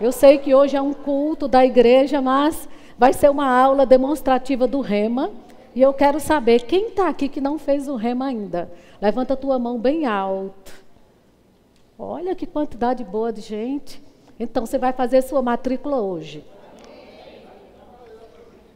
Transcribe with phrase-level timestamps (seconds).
[0.00, 4.66] Eu sei que hoje é um culto da igreja, mas vai ser uma aula demonstrativa
[4.66, 5.30] do rema.
[5.74, 8.70] E eu quero saber quem está aqui que não fez o rema ainda.
[9.02, 10.72] Levanta a tua mão bem alto.
[11.98, 14.00] Olha que quantidade boa de gente.
[14.38, 16.44] Então você vai fazer sua matrícula hoje.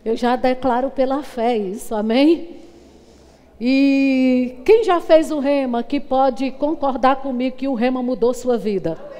[0.04, 2.56] Eu já declaro pela fé isso, amém?
[3.60, 8.58] E quem já fez o rema que pode concordar comigo que o rema mudou sua
[8.58, 9.11] vida?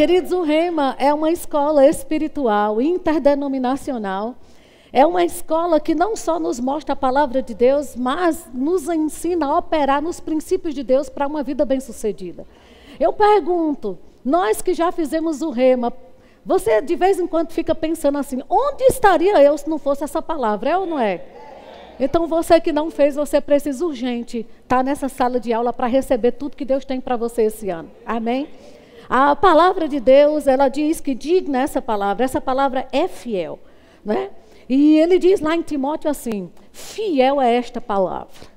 [0.00, 4.34] Queridos, o Rema é uma escola espiritual, interdenominacional.
[4.90, 9.44] É uma escola que não só nos mostra a palavra de Deus, mas nos ensina
[9.44, 12.46] a operar nos princípios de Deus para uma vida bem-sucedida.
[12.98, 15.92] Eu pergunto, nós que já fizemos o Rema,
[16.46, 20.22] você de vez em quando fica pensando assim: onde estaria eu se não fosse essa
[20.22, 20.70] palavra?
[20.70, 21.22] É ou não é?
[22.00, 26.32] Então você que não fez, você precisa urgente estar nessa sala de aula para receber
[26.32, 27.90] tudo que Deus tem para você esse ano.
[28.06, 28.48] Amém?
[29.12, 33.58] A palavra de Deus, ela diz que digna essa palavra, essa palavra é fiel,
[34.04, 34.30] né?
[34.68, 38.48] E ele diz lá em Timóteo assim: fiel é esta palavra.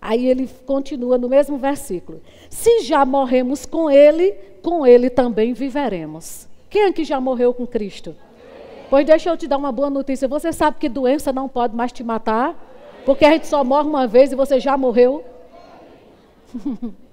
[0.00, 6.48] Aí ele continua no mesmo versículo: se já morremos com ele, com ele também viveremos.
[6.70, 8.16] Quem aqui já morreu com Cristo?
[8.88, 10.26] Pois deixa eu te dar uma boa notícia.
[10.26, 12.58] Você sabe que doença não pode mais te matar?
[13.04, 15.22] Porque a gente só morre uma vez e você já morreu?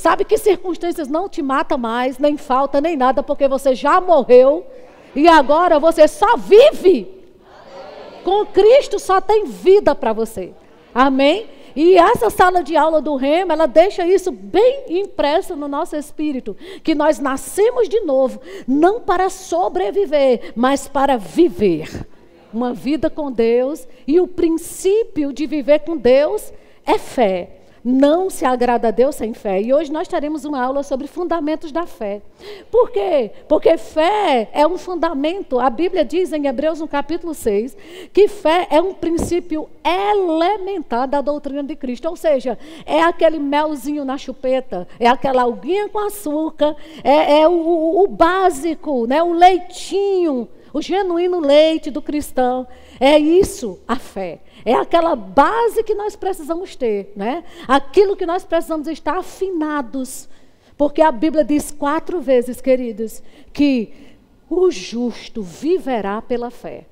[0.00, 4.64] Sabe que circunstâncias não te matam mais, nem falta, nem nada, porque você já morreu
[5.14, 7.06] e agora você só vive.
[8.24, 10.54] Com Cristo só tem vida para você.
[10.94, 11.46] Amém?
[11.76, 16.56] E essa sala de aula do Rema, ela deixa isso bem impresso no nosso espírito,
[16.82, 22.06] que nós nascemos de novo, não para sobreviver, mas para viver
[22.50, 26.54] uma vida com Deus, e o princípio de viver com Deus
[26.86, 27.59] é fé.
[27.82, 29.60] Não se agrada a Deus sem fé.
[29.60, 32.20] E hoje nós teremos uma aula sobre fundamentos da fé.
[32.70, 33.30] Por quê?
[33.48, 35.58] Porque fé é um fundamento.
[35.58, 37.76] A Bíblia diz em Hebreus, no capítulo 6,
[38.12, 42.08] que fé é um princípio elementar da doutrina de Cristo.
[42.08, 48.02] Ou seja, é aquele melzinho na chupeta, é aquela alguinha com açúcar, é, é o,
[48.02, 49.22] o, básico, né?
[49.22, 52.66] o leitinho, o genuíno leite do cristão.
[52.98, 54.40] É isso a fé.
[54.64, 57.44] É aquela base que nós precisamos ter, né?
[57.66, 60.28] Aquilo que nós precisamos estar afinados.
[60.76, 63.22] Porque a Bíblia diz quatro vezes, queridos,
[63.52, 63.92] que
[64.48, 66.86] o justo viverá pela fé.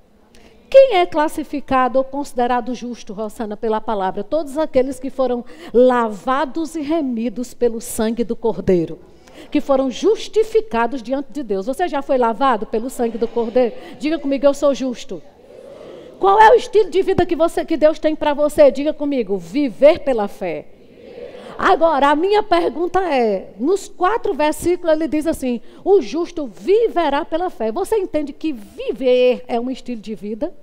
[0.70, 4.22] Quem é classificado ou considerado justo, Rosana, pela palavra?
[4.22, 8.98] Todos aqueles que foram lavados e remidos pelo sangue do Cordeiro.
[9.50, 11.66] Que foram justificados diante de Deus.
[11.66, 13.74] Você já foi lavado pelo sangue do Cordeiro?
[13.98, 15.22] Diga comigo, eu sou justo.
[16.18, 18.70] Qual é o estilo de vida que, você, que Deus tem para você?
[18.70, 20.66] Diga comigo, viver pela fé.
[21.56, 27.50] Agora, a minha pergunta é: nos quatro versículos ele diz assim: o justo viverá pela
[27.50, 27.72] fé.
[27.72, 30.54] Você entende que viver é um estilo de vida?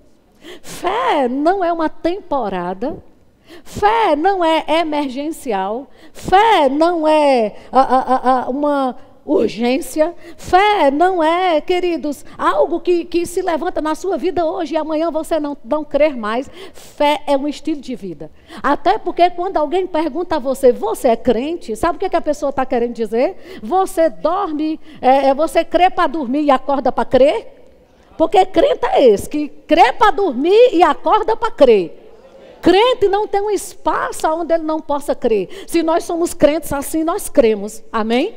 [0.61, 3.03] Fé não é uma temporada.
[3.63, 5.87] Fé não é emergencial.
[6.13, 8.95] Fé não é a, a, a, uma
[9.25, 10.13] urgência.
[10.37, 15.09] Fé não é, queridos, algo que, que se levanta na sua vida hoje e amanhã
[15.09, 16.49] você não, não crer mais.
[16.73, 18.29] Fé é um estilo de vida.
[18.61, 21.75] Até porque quando alguém pergunta a você, você é crente?
[21.75, 23.59] Sabe o que, é que a pessoa está querendo dizer?
[23.63, 27.47] Você dorme, é, é você crê para dormir e acorda para crer?
[28.17, 32.04] Porque crente é esse, que crê para dormir e acorda para crer.
[32.65, 35.65] Crente não tem um espaço onde ele não possa crer.
[35.67, 37.83] Se nós somos crentes assim, nós cremos.
[37.93, 38.33] Amém?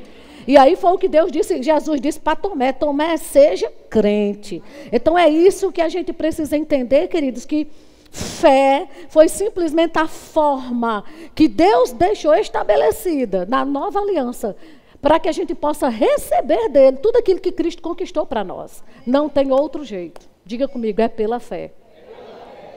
[0.46, 4.62] E aí foi o que Deus disse, Jesus disse para Tomé: Tomé, seja crente.
[4.92, 7.68] Então é isso que a gente precisa entender, queridos, que
[8.10, 14.54] fé foi simplesmente a forma que Deus deixou estabelecida na nova aliança
[15.00, 18.84] para que a gente possa receber dele tudo aquilo que Cristo conquistou para nós.
[19.06, 20.28] Não tem outro jeito.
[20.44, 21.72] Diga comigo, é pela fé.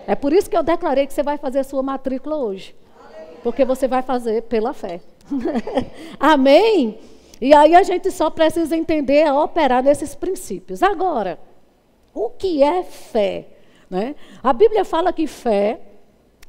[0.08, 2.76] É por isso que eu declarei que você vai fazer a sua matrícula hoje.
[3.44, 5.02] Porque você vai fazer pela fé.
[6.20, 7.00] Amém?
[7.40, 10.84] E aí a gente só precisa entender a operar nesses princípios.
[10.84, 11.40] Agora,
[12.14, 13.48] o que é fé?
[13.90, 14.16] Né?
[14.44, 15.80] A Bíblia fala que fé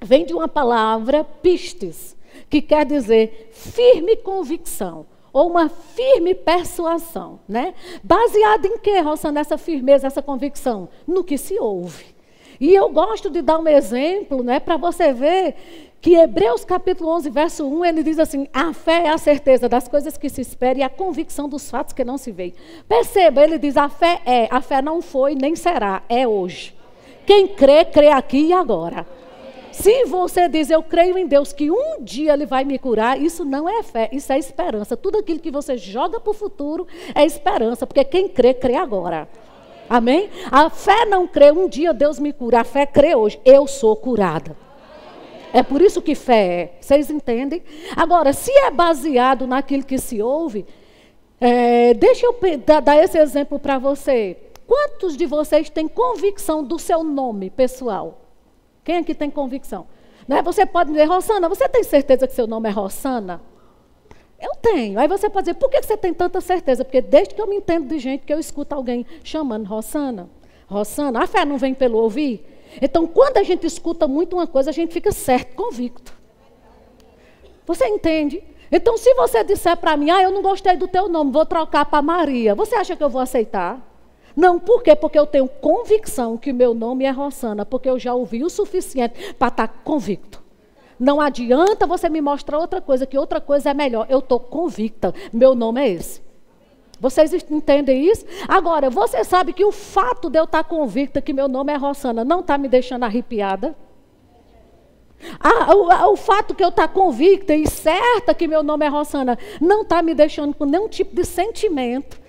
[0.01, 2.17] vem de uma palavra pistes,
[2.51, 7.73] que quer dizer firme convicção ou uma firme persuasão, né?
[8.03, 10.91] Baseada em que, Rossana, essa firmeza, essa convicção?
[11.07, 12.12] No que se ouve.
[12.63, 15.57] E eu gosto de dar um exemplo, né, para você ver
[16.01, 19.89] que Hebreus capítulo 11, verso 1, ele diz assim: a fé é a certeza das
[19.89, 22.55] coisas que se espera e a convicção dos fatos que não se veem.
[22.89, 26.73] Perceba, ele diz: a fé é, a fé não foi nem será, é hoje.
[27.27, 29.05] Quem crê, crê aqui e agora.
[29.73, 33.45] Se você diz, eu creio em Deus que um dia Ele vai me curar, isso
[33.45, 34.97] não é fé, isso é esperança.
[34.97, 39.27] Tudo aquilo que você joga para o futuro é esperança, porque quem crê, crê agora.
[39.93, 40.31] Amém?
[40.51, 42.63] A fé não crê, um dia Deus me cura.
[42.63, 44.57] A fé crê hoje, eu sou curada.
[45.53, 46.79] É por isso que fé é.
[46.81, 47.63] Vocês entendem?
[47.95, 50.65] Agora, se é baseado naquilo que se ouve,
[51.39, 52.35] é, deixa eu
[52.81, 54.39] dar esse exemplo para você.
[54.67, 58.23] Quantos de vocês têm convicção do seu nome pessoal?
[58.83, 59.87] Quem aqui tem convicção?
[60.27, 60.43] Não é?
[60.43, 63.43] Você pode dizer, Rosana, você tem certeza que seu nome é Rosana?
[64.43, 64.99] Eu tenho.
[64.99, 66.85] Aí você pode dizer, por que você tem tanta certeza?
[66.85, 70.29] Porque desde que eu me entendo de gente que eu escuto alguém chamando Rosana.
[70.67, 72.45] Rosana, a fé não vem pelo ouvir?
[72.81, 76.13] Então, quando a gente escuta muito uma coisa, a gente fica certo, convicto.
[77.65, 78.43] Você entende?
[78.71, 81.85] Então, se você disser para mim, ah, eu não gostei do teu nome, vou trocar
[81.85, 83.81] para Maria, você acha que eu vou aceitar?
[84.35, 84.97] Não, por quê?
[84.97, 89.35] Porque eu tenho convicção que meu nome é Rosana, porque eu já ouvi o suficiente
[89.35, 90.42] para estar tá convicto.
[91.03, 94.07] Não adianta você me mostrar outra coisa, que outra coisa é melhor.
[94.09, 96.23] Eu estou convicta, meu nome é esse.
[97.01, 98.25] Vocês entendem isso?
[98.47, 101.77] Agora, você sabe que o fato de eu estar tá convicta que meu nome é
[101.77, 103.77] Rosana não está me deixando arrepiada?
[105.41, 108.89] Ah, o, o, fato que eu estar tá convicta e certa que meu nome é
[108.89, 112.22] Rosana não está me deixando com nenhum tipo de sentimento.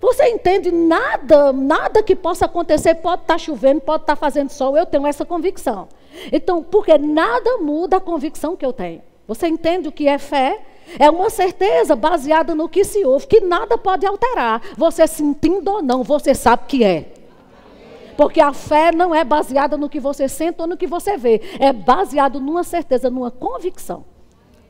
[0.00, 4.50] Você entende nada, nada que possa acontecer, pode estar tá chovendo, pode estar tá fazendo
[4.50, 5.88] sol, eu tenho essa convicção.
[6.30, 9.02] Então, porque nada muda a convicção que eu tenho.
[9.26, 10.60] Você entende o que é fé?
[10.98, 14.60] É uma certeza baseada no que se ouve, que nada pode alterar.
[14.76, 17.06] Você sentindo ou não, você sabe que é.
[18.16, 21.40] Porque a fé não é baseada no que você sente ou no que você vê.
[21.58, 24.04] É baseado numa certeza, numa convicção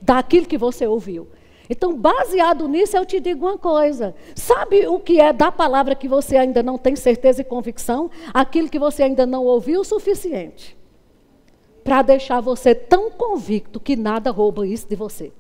[0.01, 1.29] daquilo que você ouviu.
[1.69, 4.15] Então, baseado nisso, eu te digo uma coisa.
[4.35, 8.11] Sabe o que é da palavra que você ainda não tem certeza e convicção?
[8.33, 10.77] Aquilo que você ainda não ouviu o suficiente
[11.83, 15.33] para deixar você tão convicto que nada rouba isso de você.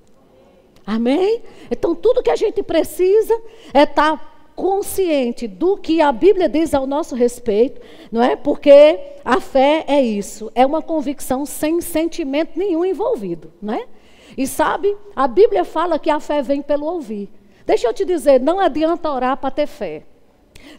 [0.86, 1.42] Amém?
[1.70, 3.34] Então, tudo que a gente precisa
[3.72, 7.80] é estar tá consciente do que a Bíblia diz ao nosso respeito,
[8.12, 8.36] não é?
[8.36, 13.86] Porque a fé é isso, é uma convicção sem sentimento nenhum envolvido, não é?
[14.36, 17.30] E sabe, a Bíblia fala que a fé vem pelo ouvir.
[17.66, 20.04] Deixa eu te dizer, não adianta orar para ter fé.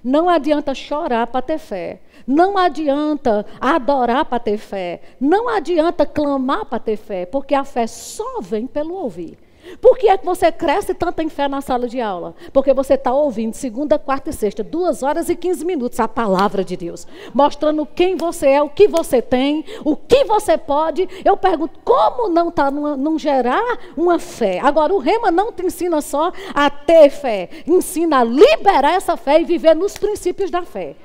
[0.04, 2.02] Não adianta chorar para ter fé.
[2.26, 5.02] Não adianta adorar para ter fé.
[5.20, 9.38] Não adianta clamar para ter fé, porque a fé só vem pelo ouvir.
[9.82, 12.36] Por que é que você cresce tanto em fé na sala de aula?
[12.54, 16.64] Porque você está ouvindo segunda, quarta e sexta, duas horas e quinze minutos a palavra
[16.64, 21.08] de Deus, mostrando quem você é, o que você tem, o que você pode.
[21.24, 24.60] Eu pergunto, como não, tá numa, não gerar uma fé?
[24.60, 29.42] Agora, o rema não te ensina só a ter fé, ensina a liberar essa fé
[29.42, 30.96] e viver nos princípios da fé,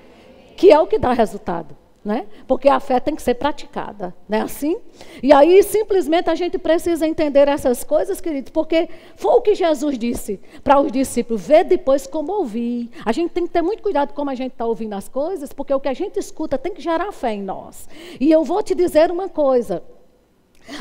[0.57, 1.80] que é o que dá resultado.
[2.03, 2.27] Né?
[2.47, 4.79] Porque a fé tem que ser praticada, não é assim?
[5.23, 9.99] E aí simplesmente a gente precisa entender essas coisas, queridos, porque foi o que Jesus
[9.99, 12.91] disse para os discípulos: vê depois como ouvir.
[13.05, 15.75] A gente tem que ter muito cuidado como a gente está ouvindo as coisas, porque
[15.75, 17.87] o que a gente escuta tem que gerar fé em nós.
[18.19, 19.83] E eu vou te dizer uma coisa: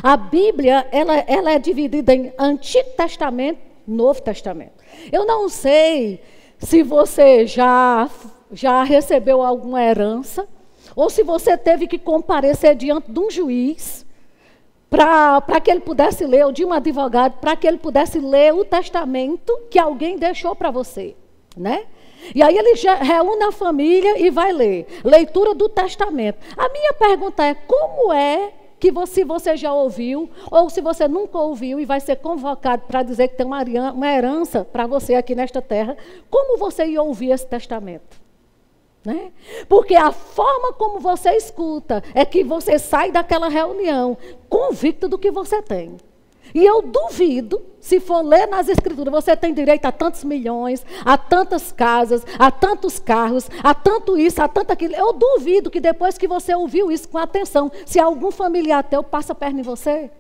[0.01, 4.81] a Bíblia ela, ela é dividida em Antigo Testamento, Novo Testamento.
[5.11, 6.21] Eu não sei
[6.59, 8.09] se você já
[8.51, 10.47] já recebeu alguma herança
[10.99, 14.05] ou se você teve que comparecer diante de um juiz
[14.89, 18.65] para que ele pudesse ler, ou de um advogado, para que ele pudesse ler o
[18.65, 21.15] testamento que alguém deixou para você,
[21.55, 21.85] né?
[22.35, 24.87] E aí ele reúne a família e vai ler.
[25.01, 26.37] Leitura do testamento.
[26.57, 31.37] A minha pergunta é: como é que você, você já ouviu, ou se você nunca
[31.37, 35.61] ouviu e vai ser convocado para dizer que tem uma herança para você aqui nesta
[35.61, 35.95] terra,
[36.29, 38.28] como você ia ouvir esse testamento?
[39.09, 39.31] Né?
[39.67, 44.15] Porque a forma como você escuta é que você sai daquela reunião
[44.47, 45.97] convicto do que você tem.
[46.53, 51.17] E eu duvido, se for ler nas escrituras, você tem direito a tantos milhões, a
[51.17, 54.93] tantas casas, a tantos carros, a tanto isso, a tanto aquilo.
[54.93, 59.33] Eu duvido que depois que você ouviu isso com atenção, se algum familiar teu passa
[59.33, 60.11] a perna em você.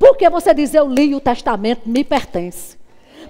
[0.00, 2.81] Porque você diz, eu li o testamento, me pertence.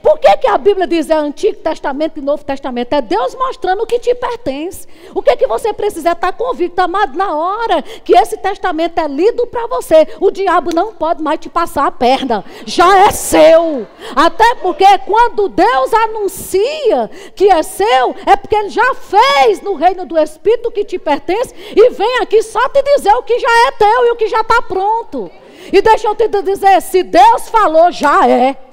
[0.03, 2.93] Por que, que a Bíblia diz é Antigo Testamento e Novo Testamento?
[2.93, 4.89] É Deus mostrando o que te pertence.
[5.15, 9.07] O que, que você precisa é estar convicto, amado, na hora que esse testamento é
[9.07, 10.09] lido para você.
[10.21, 12.45] O diabo não pode mais te passar a perna.
[12.67, 13.87] Já é seu.
[14.17, 20.05] Até porque quando Deus anuncia que é seu, é porque Ele já fez no reino
[20.05, 23.71] do Espírito que te pertence e vem aqui só te dizer o que já é
[23.73, 25.31] teu e o que já está pronto.
[25.73, 28.72] E deixa eu te dizer, se Deus falou, já é.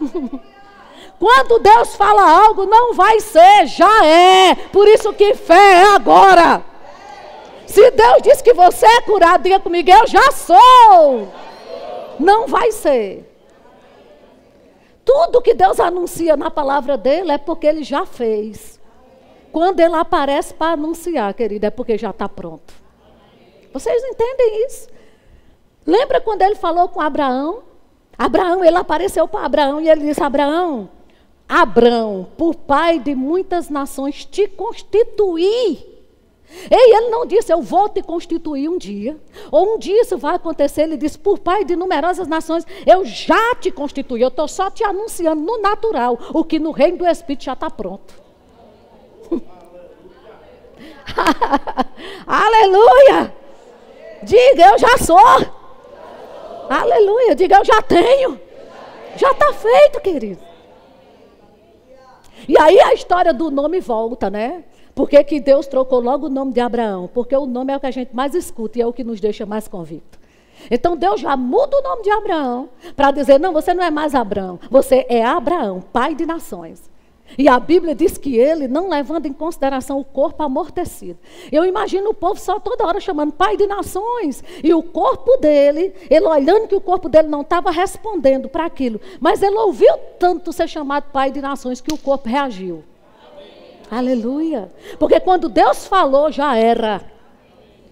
[1.18, 4.54] Quando Deus fala algo, não vai ser, já é.
[4.54, 6.62] Por isso que fé é agora.
[7.66, 11.28] Se Deus diz que você é curado, diga comigo, eu já sou.
[12.18, 13.32] Não vai ser.
[15.04, 18.80] Tudo que Deus anuncia na palavra dele é porque ele já fez.
[19.52, 22.74] Quando ele aparece para anunciar, querida, é porque já está pronto.
[23.72, 24.88] Vocês entendem isso?
[25.86, 27.62] Lembra quando ele falou com Abraão?
[28.18, 30.88] Abraão, ele apareceu para Abraão e ele disse: Abraão,
[31.48, 35.96] Abraão, por pai de muitas nações, te constituí.
[36.70, 39.18] Ei, ele não disse, eu vou te constituir um dia.
[39.50, 40.82] Ou um dia isso vai acontecer.
[40.82, 44.22] Ele disse, por pai de numerosas nações, eu já te constituí.
[44.22, 46.18] Eu estou só te anunciando no natural.
[46.32, 48.14] O que no reino do Espírito já está pronto.
[52.26, 53.34] Aleluia!
[54.22, 55.55] Diga, eu já sou.
[56.68, 57.34] Aleluia!
[57.34, 58.40] Diga, eu já tenho.
[59.16, 60.40] Já está feito, querido.
[62.48, 64.64] E aí a história do nome volta, né?
[64.94, 67.08] Por que, que Deus trocou logo o nome de Abraão?
[67.12, 69.20] Porque o nome é o que a gente mais escuta e é o que nos
[69.20, 70.18] deixa mais convicto.
[70.70, 74.14] Então Deus já muda o nome de Abraão para dizer: não, você não é mais
[74.14, 76.90] Abraão, você é Abraão, pai de nações.
[77.38, 81.18] E a Bíblia diz que ele não levando em consideração o corpo amortecido.
[81.50, 84.42] Eu imagino o povo só toda hora chamando pai de nações.
[84.62, 89.00] E o corpo dele, ele olhando que o corpo dele não estava respondendo para aquilo.
[89.20, 92.82] Mas ele ouviu tanto ser chamado pai de nações que o corpo reagiu.
[93.90, 94.70] Aleluia.
[94.98, 97.02] Porque quando Deus falou, já era.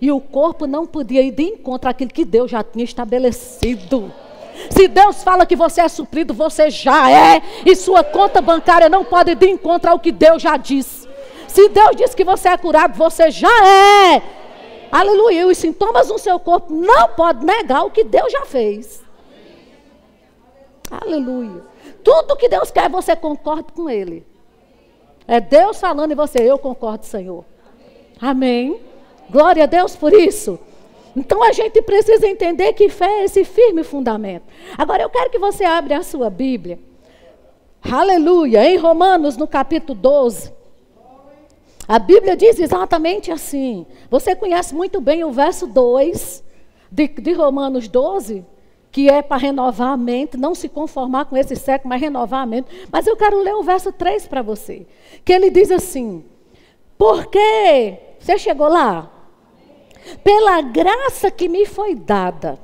[0.00, 4.12] E o corpo não podia ir de encontro àquilo que Deus já tinha estabelecido.
[4.70, 7.42] Se Deus fala que você é suprido, você já é.
[7.64, 11.08] E sua conta bancária não pode ir de encontro ao que Deus já disse.
[11.48, 14.22] Se Deus diz que você é curado, você já é.
[14.90, 15.46] Aleluia.
[15.46, 19.02] Os sintomas no seu corpo não podem negar o que Deus já fez.
[20.90, 21.62] Aleluia.
[22.02, 24.26] Tudo que Deus quer, você concorde com Ele.
[25.26, 27.44] É Deus falando em você, eu concordo, Senhor.
[28.20, 28.80] Amém.
[29.30, 30.58] Glória a Deus por isso.
[31.16, 34.44] Então a gente precisa entender que fé é esse firme fundamento.
[34.76, 36.78] Agora eu quero que você abra a sua Bíblia.
[37.82, 38.64] Aleluia.
[38.68, 40.52] Em Romanos, no capítulo 12.
[41.86, 43.86] A Bíblia diz exatamente assim.
[44.10, 46.42] Você conhece muito bem o verso 2
[46.90, 48.44] de, de Romanos 12?
[48.94, 52.46] que é para renovar a mente, não se conformar com esse século, mas renovar a
[52.46, 52.68] mente.
[52.92, 54.86] Mas eu quero ler o verso 3 para você,
[55.24, 56.24] que ele diz assim:
[56.96, 59.10] Porque, você chegou lá?
[60.22, 62.58] Pela graça que me foi dada,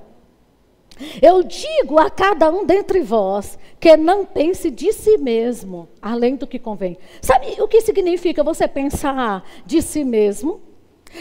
[1.22, 6.46] eu digo a cada um dentre vós que não pense de si mesmo, além do
[6.46, 6.98] que convém.
[7.22, 10.60] Sabe o que significa você pensar de si mesmo?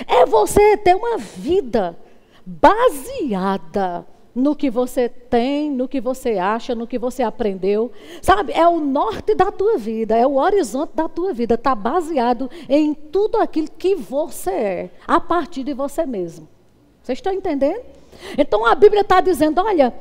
[0.06, 1.98] É você ter uma vida
[2.46, 4.06] baseada
[4.40, 7.92] no que você tem, no que você acha, no que você aprendeu.
[8.22, 11.56] Sabe, é o norte da tua vida, é o horizonte da tua vida.
[11.56, 16.48] Está baseado em tudo aquilo que você é, a partir de você mesmo.
[17.04, 17.82] Vocês estão entendendo?
[18.38, 19.94] Então a Bíblia está dizendo: olha,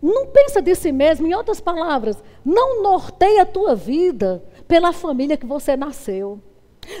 [0.00, 5.36] não pensa de si mesmo, em outras palavras, não norteia a tua vida pela família
[5.36, 6.40] que você nasceu.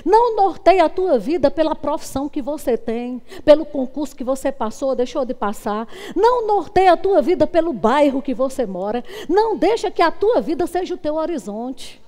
[0.04, 4.94] Não norteia a tua vida pela profissão que você tem, pelo concurso que você passou,
[4.94, 5.88] deixou de passar.
[6.14, 9.04] Não norteia a tua vida pelo bairro que você mora.
[9.28, 12.00] Não deixa que a tua vida seja o teu horizonte.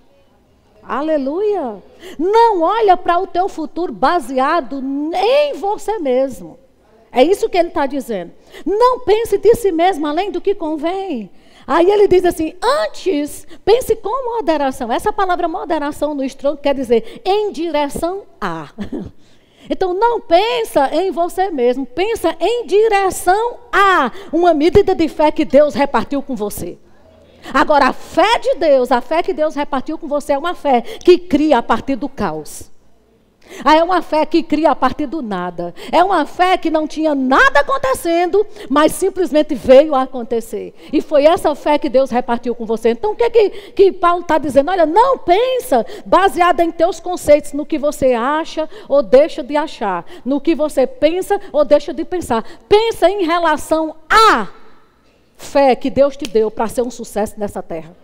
[0.83, 1.83] Aleluia.
[2.19, 4.83] Não olha para o teu futuro baseado
[5.15, 6.59] em você mesmo.
[7.11, 8.33] É isso que ele está dizendo.
[8.65, 11.31] Não pense de si mesmo além do que convém.
[11.67, 14.91] Aí ele diz assim: antes, pense com moderação.
[14.93, 18.69] Essa palavra moderação no estrondo quer dizer em direção a.
[19.71, 25.45] Então não pensa em você mesmo, pensa em direção a uma medida de fé que
[25.45, 26.77] Deus repartiu com você.
[27.55, 30.81] Agora, a fé de Deus, a fé que Deus repartiu com você é uma fé
[30.81, 32.72] que cria a partir do caos.
[33.65, 35.75] Ah, é uma fé que cria a partir do nada.
[35.91, 40.75] É uma fé que não tinha nada acontecendo, mas simplesmente veio a acontecer.
[40.93, 42.91] E foi essa fé que Deus repartiu com você.
[42.91, 44.71] Então o que, que, que Paulo está dizendo?
[44.71, 50.05] Olha, não pensa baseada em teus conceitos, no que você acha ou deixa de achar.
[50.25, 52.45] No que você pensa ou deixa de pensar.
[52.69, 54.49] Pensa em relação à
[55.37, 57.97] fé que Deus te deu para ser um sucesso nessa terra.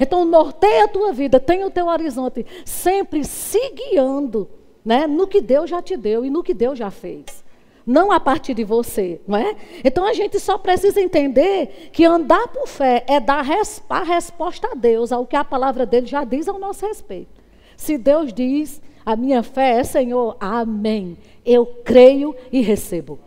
[0.00, 4.48] Então norteia a tua vida, tenha o teu horizonte sempre se guiando
[4.84, 5.06] né?
[5.06, 7.42] no que Deus já te deu e no que Deus já fez.
[7.84, 9.56] Não a partir de você, não é?
[9.84, 14.68] Então a gente só precisa entender que andar por fé é dar res a resposta
[14.70, 17.42] a Deus, ao que a palavra dele já diz ao nosso respeito.
[17.76, 21.18] Se Deus diz, a minha fé é Senhor, amém.
[21.44, 23.18] Eu creio e recebo.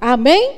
[0.00, 0.56] Amém?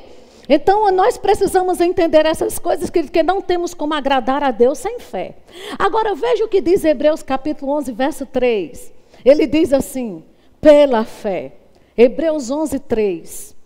[0.48, 5.00] Então nós precisamos entender essas coisas que, que não temos como agradar a Deus sem
[5.00, 5.34] fé.
[5.76, 8.93] Agora veja o que diz Hebreus capítulo 11, verso 3.
[9.24, 10.24] Ele diz assim:
[10.60, 11.52] pela fé,
[11.96, 13.56] Hebreus 11, 3.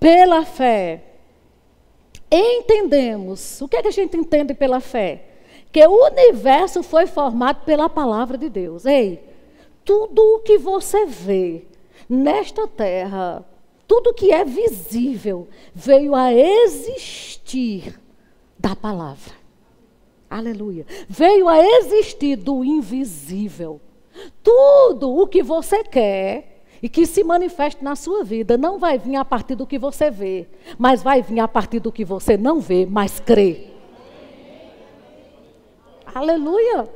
[0.00, 1.02] Pela fé,
[2.30, 3.60] entendemos.
[3.60, 5.24] O que, é que a gente entende pela fé?
[5.72, 8.86] Que o universo foi formado pela palavra de Deus.
[8.86, 9.22] Ei,
[9.84, 11.64] tudo o que você vê
[12.08, 13.44] nesta terra,
[13.86, 17.98] tudo que é visível, veio a existir
[18.58, 19.34] da palavra.
[20.30, 20.86] Aleluia.
[21.08, 23.80] Veio a existir do invisível.
[24.42, 29.16] Tudo o que você quer e que se manifeste na sua vida não vai vir
[29.16, 30.46] a partir do que você vê,
[30.78, 33.66] mas vai vir a partir do que você não vê, mas crê.
[36.14, 36.88] Aleluia.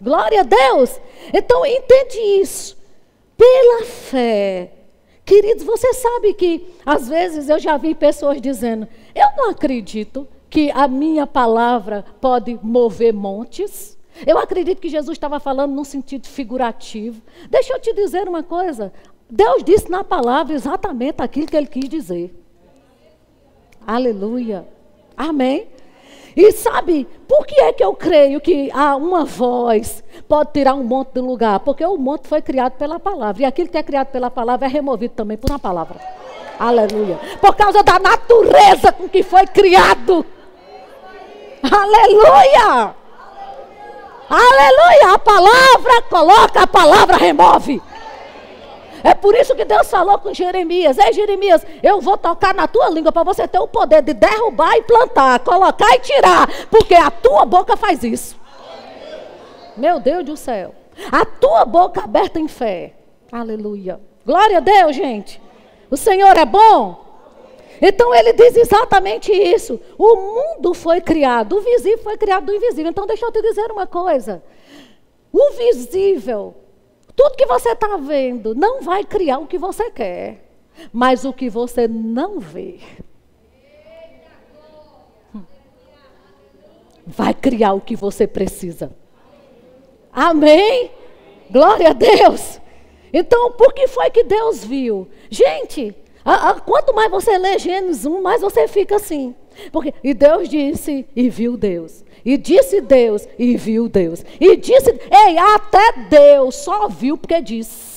[0.00, 1.00] Glória a Deus.
[1.32, 2.76] Então entende isso.
[3.36, 4.72] Pela fé.
[5.24, 10.70] Queridos, você sabe que às vezes eu já vi pessoas dizendo: "Eu não acredito que
[10.72, 13.96] a minha palavra pode mover montes".
[14.26, 17.22] Eu acredito que Jesus estava falando num sentido figurativo.
[17.48, 18.92] Deixa eu te dizer uma coisa:
[19.28, 22.34] Deus disse na palavra exatamente aquilo que ele quis dizer.
[23.86, 24.66] Aleluia.
[25.16, 25.68] Amém.
[26.36, 30.84] E sabe, por que é que eu creio que há uma voz pode tirar um
[30.84, 31.60] monte do lugar?
[31.60, 33.42] Porque o monte foi criado pela palavra.
[33.42, 36.00] E aquilo que é criado pela palavra é removido também por uma palavra.
[36.58, 37.18] Aleluia.
[37.40, 40.24] Por causa da natureza com que foi criado.
[41.62, 43.01] Aleluia.
[44.34, 45.14] Aleluia!
[45.14, 47.82] A palavra coloca, a palavra remove.
[49.04, 52.88] É por isso que Deus falou com Jeremias: Ei, Jeremias, eu vou tocar na tua
[52.88, 57.10] língua para você ter o poder de derrubar e plantar, colocar e tirar, porque a
[57.10, 58.40] tua boca faz isso.
[59.76, 60.74] Meu Deus do céu.
[61.10, 62.94] A tua boca aberta em fé.
[63.30, 64.00] Aleluia.
[64.24, 65.40] Glória a Deus, gente.
[65.90, 67.11] O Senhor é bom.
[67.84, 69.80] Então ele diz exatamente isso.
[69.98, 72.90] O mundo foi criado, o visível foi criado do invisível.
[72.90, 74.40] Então deixa eu te dizer uma coisa.
[75.32, 76.54] O visível,
[77.16, 80.48] tudo que você está vendo, não vai criar o que você quer,
[80.92, 82.78] mas o que você não vê.
[87.04, 88.92] Vai criar o que você precisa.
[90.12, 90.92] Amém?
[91.50, 92.60] Glória a Deus.
[93.12, 95.08] Então, por que foi que Deus viu?
[95.28, 95.92] Gente,
[96.24, 99.34] a, a, quanto mais você lê Gênesis 1, mais você fica assim.
[99.70, 102.04] Porque, e Deus disse, e viu Deus.
[102.24, 104.24] E disse Deus, e viu Deus.
[104.40, 107.92] E disse, ei, até Deus só viu porque disse.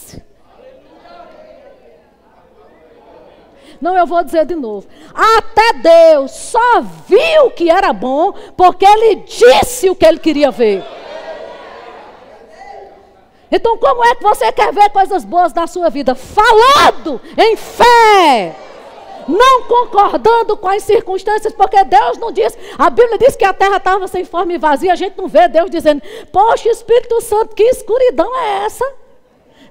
[3.80, 4.88] Não, eu vou dizer de novo.
[5.14, 10.84] Até Deus só viu que era bom porque ele disse o que ele queria ver.
[13.52, 16.16] Então, como é que você quer ver coisas boas na sua vida?
[16.16, 18.56] Falando em fé.
[19.28, 23.78] Não concordando com as circunstâncias, porque Deus não diz, a Bíblia diz que a terra
[23.78, 27.64] estava sem forma e vazia, a gente não vê Deus dizendo, poxa, Espírito Santo, que
[27.64, 28.86] escuridão é essa?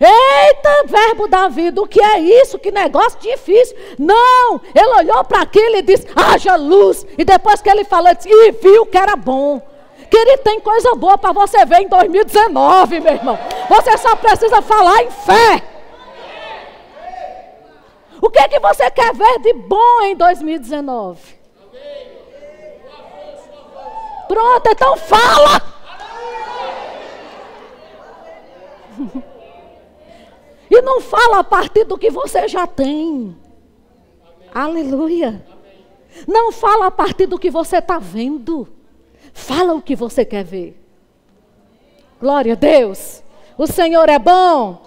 [0.00, 2.58] Eita, verbo da vida, o que é isso?
[2.58, 3.76] Que negócio difícil.
[3.96, 7.06] Não, ele olhou para aquilo e disse: haja luz.
[7.16, 9.62] E depois que ele falou, disse, e viu que era bom.
[10.10, 13.38] Querido, tem coisa boa para você ver em 2019, meu irmão.
[13.68, 15.62] Você só precisa falar em fé.
[18.20, 21.20] O que é que você quer ver de bom em 2019?
[24.26, 25.62] Pronto, então fala.
[30.70, 33.36] E não fala a partir do que você já tem.
[34.54, 35.44] Aleluia.
[36.26, 38.73] Não fala a partir do que você está vendo.
[39.34, 40.80] Fala o que você quer ver.
[42.20, 43.22] Glória a Deus.
[43.58, 44.80] O Senhor é bom.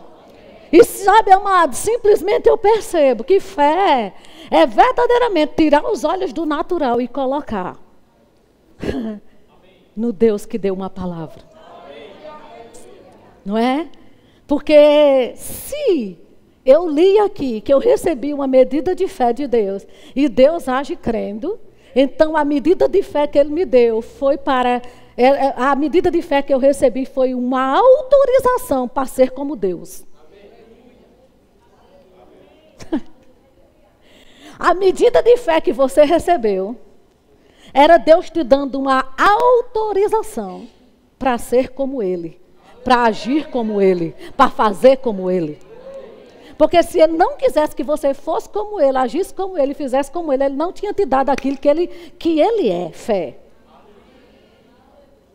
[0.72, 4.14] E sabe, amado, simplesmente eu percebo que fé
[4.50, 7.78] é verdadeiramente tirar os olhos do natural e colocar
[9.96, 11.44] no Deus que deu uma palavra.
[13.46, 13.88] Não é?
[14.46, 16.18] Porque se
[16.66, 20.96] eu li aqui que eu recebi uma medida de fé de Deus e Deus age
[20.96, 21.60] crendo,
[21.96, 24.82] então, a medida de fé que ele me deu foi para.
[25.18, 29.56] É, é, a medida de fé que eu recebi foi uma autorização para ser como
[29.56, 30.06] Deus.
[34.60, 36.76] a medida de fé que você recebeu
[37.74, 40.68] era Deus te dando uma autorização
[41.18, 42.40] para ser como Ele,
[42.84, 45.60] para agir como Ele, para fazer como Ele.
[46.58, 50.34] Porque se ele não quisesse que você fosse como ele, agisse como ele, fizesse como
[50.34, 53.38] ele, ele não tinha te dado aquilo que ele, que ele é, fé.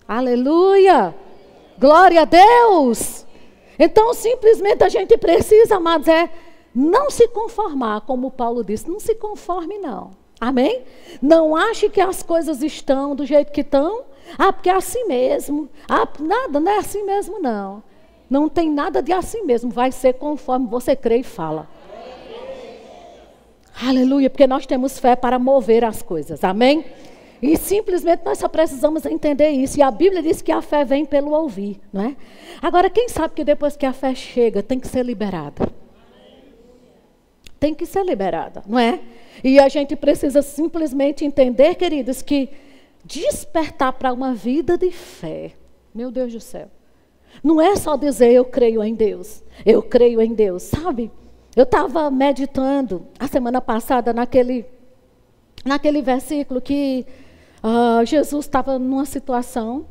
[0.07, 1.15] Aleluia!
[1.79, 3.25] Glória a Deus!
[3.79, 6.29] Então, simplesmente a gente precisa, amados, é
[6.75, 10.11] não se conformar, como Paulo disse, não se conforme, não.
[10.41, 10.83] Amém?
[11.21, 14.03] Não ache que as coisas estão do jeito que estão.
[14.37, 15.69] Ah, porque é assim mesmo.
[15.89, 17.83] Ah, nada, não é assim mesmo, não.
[18.33, 19.71] Não tem nada de assim mesmo.
[19.71, 21.69] Vai ser conforme você crê e fala.
[23.87, 26.43] Aleluia, porque nós temos fé para mover as coisas.
[26.43, 26.83] Amém?
[27.43, 29.79] E simplesmente nós só precisamos entender isso.
[29.79, 32.17] E a Bíblia diz que a fé vem pelo ouvir, não é?
[32.63, 35.69] Agora, quem sabe que depois que a fé chega, tem que ser liberada?
[37.61, 38.99] Tem que ser liberada, não é?
[39.45, 42.49] E a gente precisa simplesmente entender, queridos, que
[43.05, 45.53] despertar para uma vida de fé,
[45.95, 46.71] meu Deus do céu,
[47.43, 51.11] não é só dizer eu creio em Deus, eu creio em Deus, sabe?
[51.55, 54.65] Eu estava meditando a semana passada naquele,
[55.65, 57.07] naquele versículo que
[57.63, 59.87] Uh, Jesus estava numa situação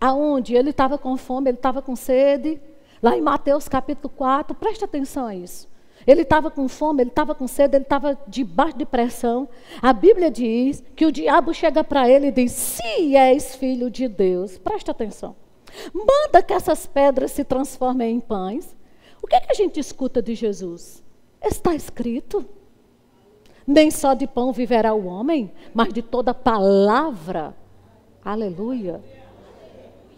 [0.00, 2.58] aonde ele estava com fome, ele estava com sede.
[3.02, 5.68] Lá em Mateus capítulo 4, preste atenção a isso.
[6.06, 9.46] Ele estava com fome, ele estava com sede, ele estava debaixo de pressão.
[9.82, 14.08] A Bíblia diz que o diabo chega para ele e diz: Se és filho de
[14.08, 15.36] Deus, preste atenção.
[15.92, 18.76] Manda que essas pedras se transformem em pães.
[19.22, 21.02] O que, é que a gente escuta de Jesus?
[21.42, 22.44] Está escrito.
[23.66, 27.54] Nem só de pão viverá o homem, mas de toda palavra.
[28.22, 29.02] Aleluia.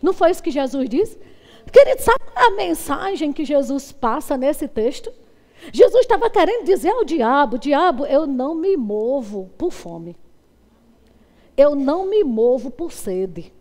[0.02, 1.18] Não foi isso que Jesus disse?
[1.72, 5.12] Querido, sabe a mensagem que Jesus passa nesse texto?
[5.72, 10.16] Jesus estava querendo dizer ao diabo: Diabo, eu não me movo por fome.
[11.56, 13.52] Eu não me movo por sede.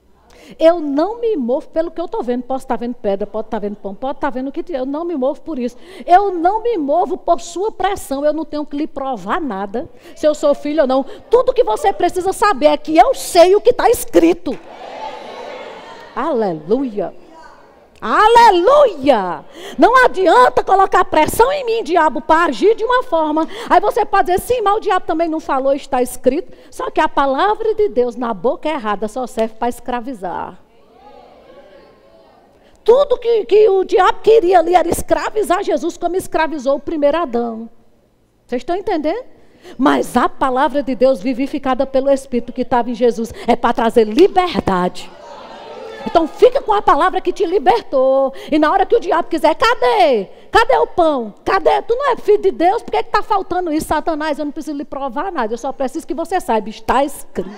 [0.60, 2.44] Eu não me movo pelo que eu estou vendo.
[2.44, 5.06] Posso estar vendo pedra, pode estar vendo pão, pode estar vendo o que Eu não
[5.06, 5.78] me movo por isso.
[6.06, 8.24] Eu não me movo por sua pressão.
[8.24, 9.90] Eu não tenho que lhe provar nada.
[10.16, 11.06] Se eu sou filho ou não.
[11.30, 14.58] Tudo que você precisa saber é que eu sei o que está escrito.
[16.16, 17.25] Aleluia.
[18.08, 19.44] Aleluia!
[19.80, 23.48] Não adianta colocar pressão em mim, diabo, para agir de uma forma.
[23.68, 26.56] Aí você pode dizer, sim, mas o diabo também não falou, está escrito.
[26.70, 30.60] Só que a palavra de Deus na boca errada só serve para escravizar.
[32.84, 37.68] Tudo que, que o diabo queria ali era escravizar Jesus, como escravizou o primeiro Adão.
[38.46, 39.26] Vocês estão entendendo?
[39.80, 44.04] Mas a palavra de Deus vivificada pelo Espírito que estava em Jesus é para trazer
[44.04, 45.10] liberdade.
[46.06, 48.34] Então fica com a palavra que te libertou.
[48.52, 50.28] E na hora que o diabo quiser, cadê?
[50.52, 51.34] Cadê o pão?
[51.44, 51.82] Cadê?
[51.82, 52.84] Tu não é filho de Deus?
[52.84, 54.38] Por que está faltando isso, Satanás?
[54.38, 55.54] Eu não preciso lhe provar nada.
[55.54, 56.70] Eu só preciso que você saiba.
[56.70, 57.50] Está escrito.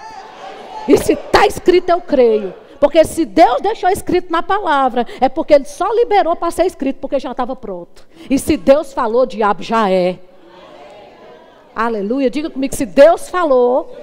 [0.87, 2.53] E se está escrito, eu creio.
[2.79, 6.99] Porque se Deus deixou escrito na palavra, é porque Ele só liberou para ser escrito,
[6.99, 8.07] porque já estava pronto.
[8.29, 10.19] E se Deus falou, diabo já é.
[11.75, 12.29] Aleluia.
[12.29, 13.95] Diga comigo, se Deus falou,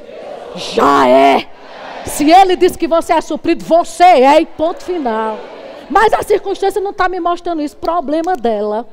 [0.57, 1.49] já é.
[2.07, 5.39] Se ele disse que você é suprido, você é e ponto final.
[5.89, 7.77] Mas a circunstância não está me mostrando isso.
[7.77, 8.87] Problema dela.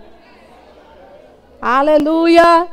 [1.62, 2.68] Aleluia.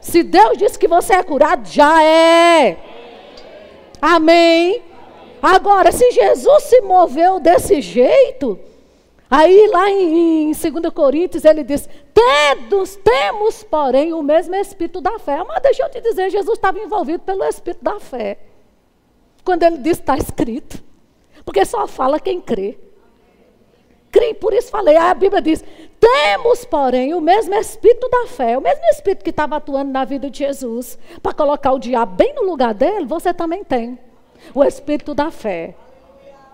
[0.00, 2.76] Se Deus disse que você é curado, já é.
[4.00, 4.82] Amém.
[5.42, 8.58] Agora, se Jesus se moveu desse jeito,
[9.30, 15.18] aí lá em, em 2 Coríntios ele diz: temos, temos, porém, o mesmo espírito da
[15.18, 15.42] fé.
[15.46, 18.38] Mas deixa eu te dizer, Jesus estava envolvido pelo espírito da fé
[19.46, 20.82] quando ele diz está escrito.
[21.44, 22.76] Porque só fala quem crê.
[24.10, 25.64] Crê, por isso falei, a Bíblia diz:
[26.00, 30.28] temos, porém, o mesmo espírito da fé, o mesmo espírito que estava atuando na vida
[30.28, 33.98] de Jesus, para colocar o diabo bem no lugar dele, você também tem.
[34.54, 35.76] O espírito da fé,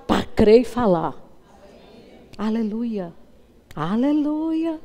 [0.07, 1.15] para crer e falar.
[2.37, 3.13] Aleluia.
[3.75, 4.79] Aleluia.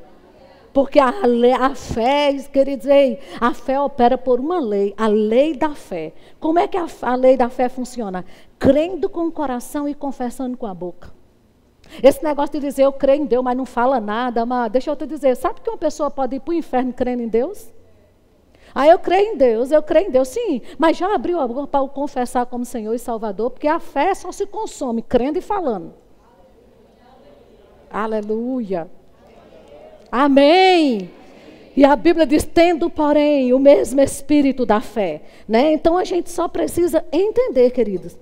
[0.77, 1.11] Porque a,
[1.59, 6.13] a fé, queridos, ei, a fé opera por uma lei, a lei da fé.
[6.39, 8.23] Como é que a, a lei da fé funciona?
[8.59, 11.11] Crendo com o coração e confessando com a boca.
[12.03, 14.95] Esse negócio de dizer eu creio em Deus, mas não fala nada, mas deixa eu
[14.95, 17.73] te dizer, sabe que uma pessoa pode ir para o inferno crendo em Deus?
[18.75, 21.65] Ah, eu creio em Deus, eu creio em Deus, sim, mas já abriu a boca
[21.65, 25.41] para o confessar como Senhor e Salvador, porque a fé só se consome crendo e
[25.41, 25.95] falando.
[27.89, 28.87] Aleluia.
[30.11, 31.09] Amém.
[31.75, 35.21] E a Bíblia diz: tendo, porém, o mesmo espírito da fé.
[35.47, 35.73] Né?
[35.73, 38.17] Então a gente só precisa entender, queridos,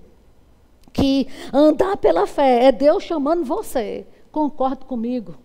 [0.91, 4.05] que andar pela fé é Deus chamando você.
[4.31, 5.35] Concorde comigo.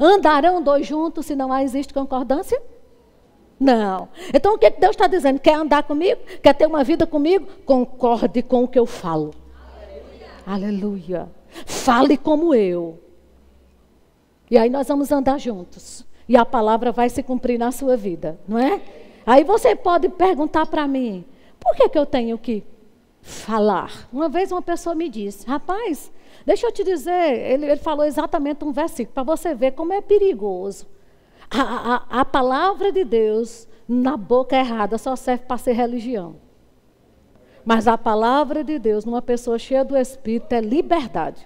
[0.00, 2.60] Andarão dois juntos se não existe concordância?
[3.60, 4.08] Não.
[4.32, 5.38] Então o que Deus está dizendo?
[5.38, 6.20] Quer andar comigo?
[6.42, 7.46] Quer ter uma vida comigo?
[7.66, 9.34] Concorde com o que eu falo.
[10.46, 11.26] Aleluia.
[11.26, 11.28] Aleluia.
[11.66, 13.03] Fale como eu.
[14.54, 16.06] E aí nós vamos andar juntos.
[16.28, 18.80] E a palavra vai se cumprir na sua vida, não é?
[19.26, 21.24] Aí você pode perguntar para mim:
[21.58, 22.62] por que, que eu tenho que
[23.20, 24.06] falar?
[24.12, 26.12] Uma vez uma pessoa me disse: rapaz,
[26.46, 30.00] deixa eu te dizer, ele, ele falou exatamente um versículo, para você ver como é
[30.00, 30.86] perigoso.
[31.50, 36.36] A, a, a palavra de Deus na boca errada só serve para ser religião.
[37.64, 41.44] Mas a palavra de Deus numa pessoa cheia do Espírito é liberdade.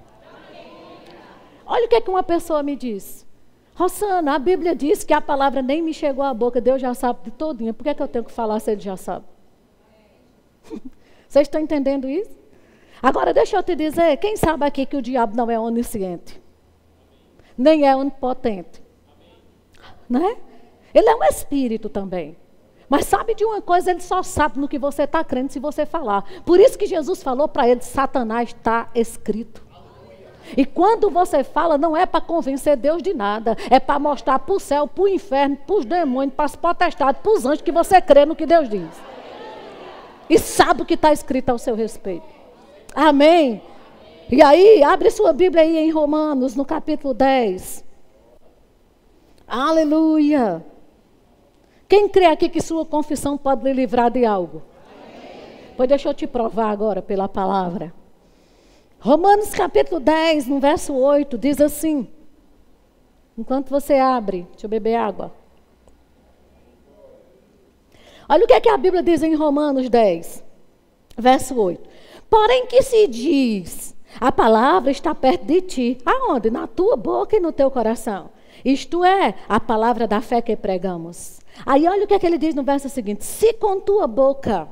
[1.69, 3.27] Olha o que, é que uma pessoa me diz.
[3.75, 7.21] Rossana, a Bíblia diz que a palavra nem me chegou à boca, Deus já sabe
[7.25, 7.75] de todinha.
[7.75, 9.27] Por que, é que eu tenho que falar se ele já sabe?
[11.29, 12.37] Vocês estão entendendo isso?
[13.03, 16.43] Agora, deixa eu te dizer, quem sabe aqui que o diabo não é onisciente?
[17.57, 18.83] Nem é onipotente.
[20.09, 20.39] Né?
[20.93, 22.37] Ele é um espírito também.
[22.89, 25.85] Mas sabe de uma coisa, ele só sabe no que você está crendo se você
[25.85, 26.25] falar.
[26.45, 29.68] Por isso que Jesus falou para ele: Satanás está escrito.
[30.57, 34.55] E quando você fala, não é para convencer Deus de nada, é para mostrar para
[34.55, 37.73] o céu, para o inferno, para os demônios, para as potestades, para os anjos que
[37.73, 38.89] você crê no que Deus diz.
[40.29, 42.27] E sabe o que está escrito ao seu respeito.
[42.95, 43.63] Amém.
[44.31, 47.85] E aí, abre sua Bíblia aí em Romanos, no capítulo 10.
[49.47, 50.63] Aleluia.
[51.89, 54.63] Quem crê aqui que sua confissão pode lhe livrar de algo?
[55.75, 57.95] Pois deixa eu te provar agora pela palavra.
[59.01, 62.09] Romanos capítulo 10, no verso 8, diz assim:
[63.37, 65.33] Enquanto você abre, deixa eu beber água.
[68.29, 70.45] Olha o que, é que a Bíblia diz em Romanos 10,
[71.17, 71.89] verso 8.
[72.29, 75.99] Porém, que se diz: a palavra está perto de ti.
[76.05, 76.51] Aonde?
[76.51, 78.31] Na tua boca e no teu coração.
[78.65, 81.39] Isto é, a palavra da fé que pregamos.
[81.65, 84.69] Aí olha o que, é que ele diz no verso seguinte: Se com tua boca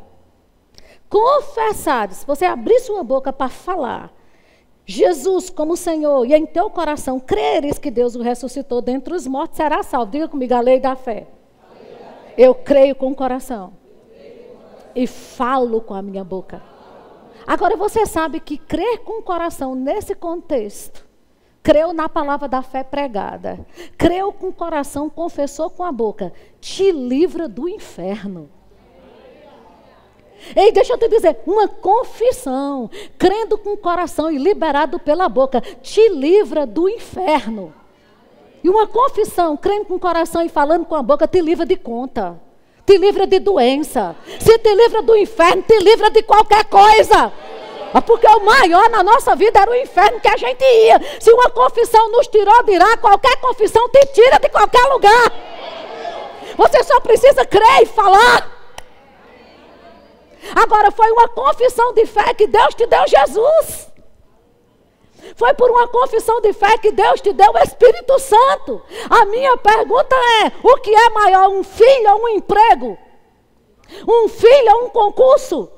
[1.09, 4.13] confessares, você abrir sua boca para falar,
[4.85, 9.57] Jesus como Senhor, e em teu coração creres que Deus o ressuscitou dentre os mortos,
[9.57, 10.13] será salvo.
[10.13, 11.27] Diga comigo a lei da fé.
[12.39, 13.73] Eu creio com o coração.
[14.95, 16.63] E falo com a minha boca.
[17.47, 21.07] Agora você sabe que crer com o coração nesse contexto
[21.67, 23.59] creu na palavra da fé pregada,
[23.99, 28.49] creu com o coração, confessou com a boca, te livra do inferno.
[30.55, 35.61] Ei, deixa eu te dizer, uma confissão, crendo com o coração e liberado pela boca,
[35.83, 37.75] te livra do inferno.
[38.63, 41.77] E uma confissão, crendo com o coração e falando com a boca, te livra de
[41.77, 42.41] conta,
[42.85, 44.15] te livra de doença.
[44.41, 47.33] Se te livra do inferno, te livra de qualquer coisa.
[47.95, 51.01] Ah, porque o maior na nossa vida era o inferno que a gente ia.
[51.19, 55.33] Se uma confissão nos tirou de lá, qualquer confissão te tira de qualquer lugar.
[56.57, 58.56] Você só precisa crer e falar.
[60.55, 63.87] Agora, foi uma confissão de fé que Deus te deu Jesus.
[65.35, 68.83] Foi por uma confissão de fé que Deus te deu o Espírito Santo.
[69.11, 72.97] A minha pergunta é: o que é maior, um filho ou um emprego?
[74.07, 75.71] Um filho ou um concurso?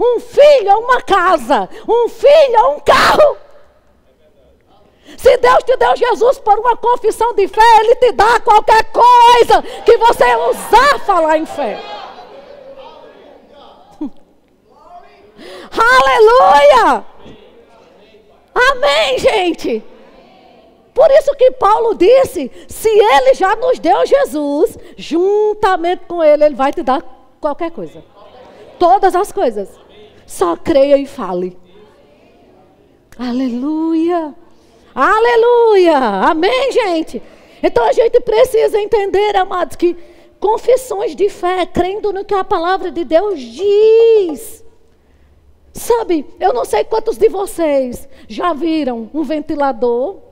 [0.00, 1.68] Um filho ou uma casa.
[1.88, 3.36] Um filho ou um carro.
[5.16, 9.62] Se Deus te deu Jesus por uma confissão de fé, Ele te dá qualquer coisa
[9.84, 11.95] que você usar falar em fé.
[15.70, 17.04] Aleluia!
[18.54, 19.84] Amém, gente.
[20.94, 26.54] Por isso que Paulo disse: se ele já nos deu Jesus, juntamente com ele, ele
[26.54, 27.02] vai te dar
[27.40, 28.02] qualquer coisa.
[28.78, 29.68] Todas as coisas.
[30.26, 31.56] Só creia e fale.
[33.18, 34.34] Aleluia.
[34.94, 35.98] Aleluia.
[35.98, 37.22] Amém, gente.
[37.62, 39.96] Então a gente precisa entender, amados, que
[40.40, 44.64] confissões de fé, crendo no que a palavra de Deus diz.
[45.76, 50.26] Sabe, eu não sei quantos de vocês já viram um ventilador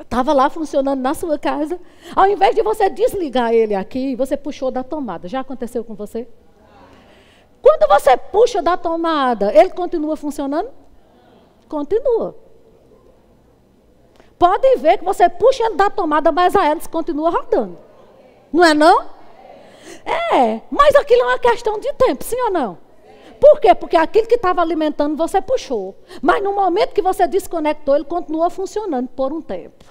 [0.00, 1.78] Estava lá funcionando na sua casa.
[2.16, 5.28] Ao invés de você desligar ele aqui, você puxou da tomada.
[5.28, 6.26] Já aconteceu com você?
[7.60, 10.70] Quando você puxa da tomada, ele continua funcionando?
[11.68, 12.34] Continua.
[14.38, 17.78] Pode ver que você puxa ele da tomada, mas a hélice continua rodando.
[18.50, 19.06] Não é não?
[20.04, 22.78] É, mas aquilo é uma questão de tempo, sim ou não?
[23.42, 23.74] Por quê?
[23.74, 25.96] Porque aquilo que estava alimentando você puxou.
[26.22, 29.84] Mas no momento que você desconectou, ele continua funcionando por um tempo.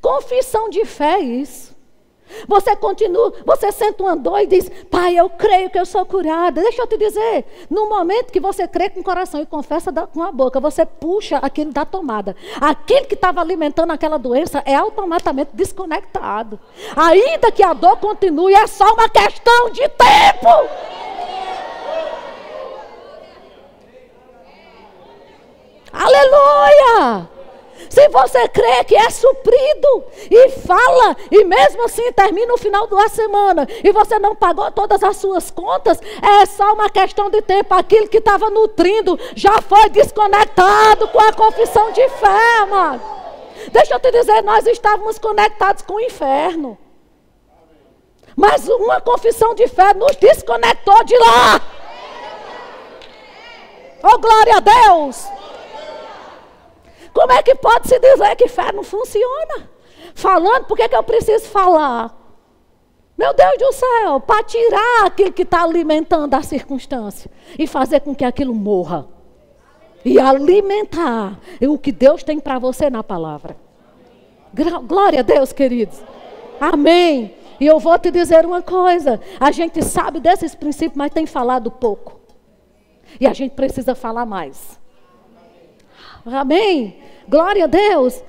[0.00, 1.75] Confissão de fé é isso.
[2.46, 6.60] Você continua, você senta uma dor e diz, Pai, eu creio que eu sou curada.
[6.60, 10.22] Deixa eu te dizer, no momento que você crê com o coração e confessa com
[10.22, 12.36] a boca, você puxa aquilo da tomada.
[12.60, 16.58] Aquele que estava alimentando aquela doença é automaticamente desconectado.
[16.96, 20.48] Ainda que a dor continue, é só uma questão de tempo.
[25.92, 27.35] Aleluia!
[27.88, 33.08] Se você crê que é suprido e fala, e mesmo assim termina o final da
[33.08, 37.74] semana e você não pagou todas as suas contas, é só uma questão de tempo.
[37.74, 43.02] Aquilo que estava nutrindo já foi desconectado com a confissão de fé, amado.
[43.72, 46.78] Deixa eu te dizer, nós estávamos conectados com o inferno.
[48.36, 51.60] Mas uma confissão de fé nos desconectou de lá.
[54.02, 55.26] Oh, glória a Deus!
[57.16, 59.70] Como é que pode se dizer que fé não funciona?
[60.14, 62.14] Falando, por que, que eu preciso falar?
[63.16, 68.14] Meu Deus do céu, para tirar aquilo que está alimentando a circunstância e fazer com
[68.14, 69.08] que aquilo morra.
[70.04, 73.56] E alimentar o que Deus tem para você na palavra.
[74.86, 75.98] Glória a Deus, queridos.
[76.60, 77.34] Amém.
[77.58, 81.70] E eu vou te dizer uma coisa: a gente sabe desses princípios, mas tem falado
[81.70, 82.20] pouco.
[83.18, 84.78] E a gente precisa falar mais.
[86.26, 86.96] Amém.
[87.28, 88.22] Glória a Deus.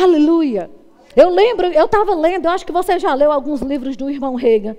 [0.00, 0.70] Aleluia.
[1.16, 4.36] Eu lembro, eu estava lendo, eu acho que você já leu alguns livros do irmão
[4.36, 4.76] Reagan.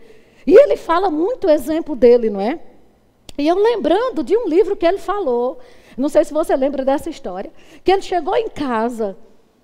[0.47, 2.59] E ele fala muito o exemplo dele, não é?
[3.37, 5.59] E eu lembrando de um livro que ele falou,
[5.97, 7.51] não sei se você lembra dessa história,
[7.83, 9.17] que ele chegou em casa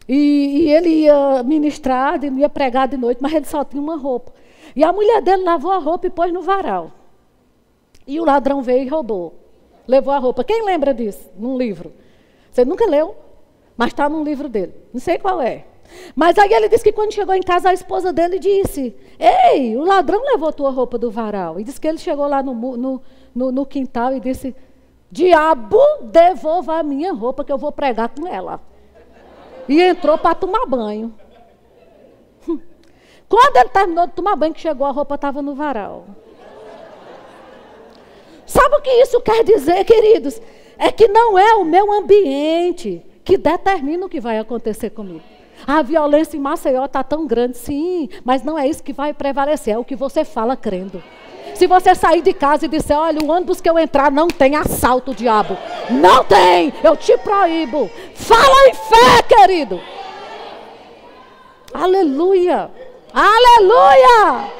[0.07, 4.33] e, e ele ia ministrar, ia pregar de noite, mas ele só tinha uma roupa.
[4.75, 6.91] E a mulher dele lavou a roupa e pôs no varal.
[8.05, 9.35] E o ladrão veio e roubou.
[9.87, 10.43] Levou a roupa.
[10.43, 11.29] Quem lembra disso?
[11.37, 11.93] Num livro.
[12.57, 13.15] Você nunca leu,
[13.77, 14.73] mas está num livro dele.
[14.91, 15.65] Não sei qual é.
[16.15, 19.81] Mas aí ele disse que quando chegou em casa, a esposa dele disse: Ei, o
[19.81, 21.59] ladrão levou tua roupa do varal.
[21.59, 23.01] E disse que ele chegou lá no, no,
[23.35, 24.55] no, no quintal e disse:
[25.11, 28.59] Diabo, devolva a minha roupa que eu vou pregar com ela.
[29.69, 31.13] E entrou para tomar banho.
[33.29, 36.07] Quando ele terminou de tomar banho, que chegou, a roupa estava no varal.
[38.47, 40.41] Sabe o que isso quer dizer, queridos?
[40.77, 45.21] É que não é o meu ambiente que determina o que vai acontecer comigo.
[45.65, 49.73] A violência em Maceió está tão grande, sim, mas não é isso que vai prevalecer,
[49.73, 51.01] é o que você fala crendo.
[51.55, 54.55] Se você sair de casa e disser, olha, o ônibus que eu entrar não tem
[54.55, 55.57] assalto, diabo.
[55.89, 57.89] Não tem, eu te proíbo.
[58.13, 59.81] Fala em fé, querido.
[61.73, 62.69] Aleluia.
[63.11, 64.56] Aleluia.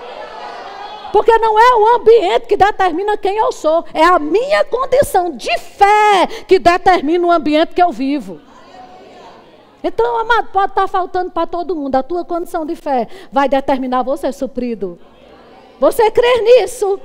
[1.11, 5.57] Porque não é o ambiente que determina quem eu sou, é a minha condição de
[5.57, 8.39] fé que determina o ambiente que eu vivo.
[9.83, 11.95] Então, amado, pode estar faltando para todo mundo.
[11.95, 14.99] A tua condição de fé vai determinar você suprido.
[15.79, 16.99] Você crer nisso?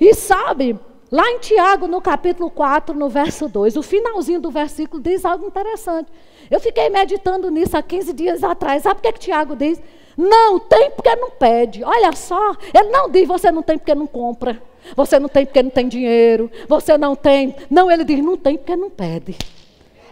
[0.00, 0.78] E sabe,
[1.10, 5.46] lá em Tiago, no capítulo 4, no verso 2, o finalzinho do versículo diz algo
[5.46, 6.10] interessante.
[6.50, 8.82] Eu fiquei meditando nisso há 15 dias atrás.
[8.82, 9.80] Sabe o que, é que Tiago diz?
[10.16, 11.84] Não tem porque não pede.
[11.84, 14.60] Olha só, ele não diz você não tem porque não compra.
[14.96, 16.50] Você não tem porque não tem dinheiro.
[16.66, 17.54] Você não tem.
[17.70, 19.36] Não, ele diz não tem porque não pede.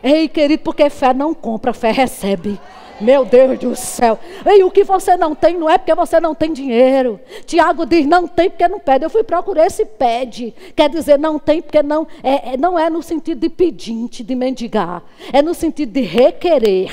[0.02, 2.60] Ei, querido, porque fé não compra, fé recebe.
[3.00, 4.18] Meu Deus do céu.
[4.46, 7.20] E o que você não tem não é porque você não tem dinheiro.
[7.44, 9.04] Tiago diz: não tem porque não pede.
[9.04, 10.54] Eu fui procurar esse pede.
[10.74, 14.34] Quer dizer, não tem porque não é, é, não é no sentido de pedinte, de
[14.34, 15.02] mendigar.
[15.32, 16.90] É no sentido de requerer.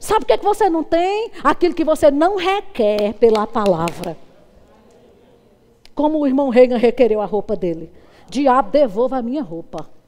[0.00, 1.30] Sabe o que, é que você não tem?
[1.44, 4.16] Aquilo que você não requer pela palavra.
[5.94, 7.90] Como o irmão Reagan requereu a roupa dele.
[8.28, 9.99] Diabo, devolva a minha roupa.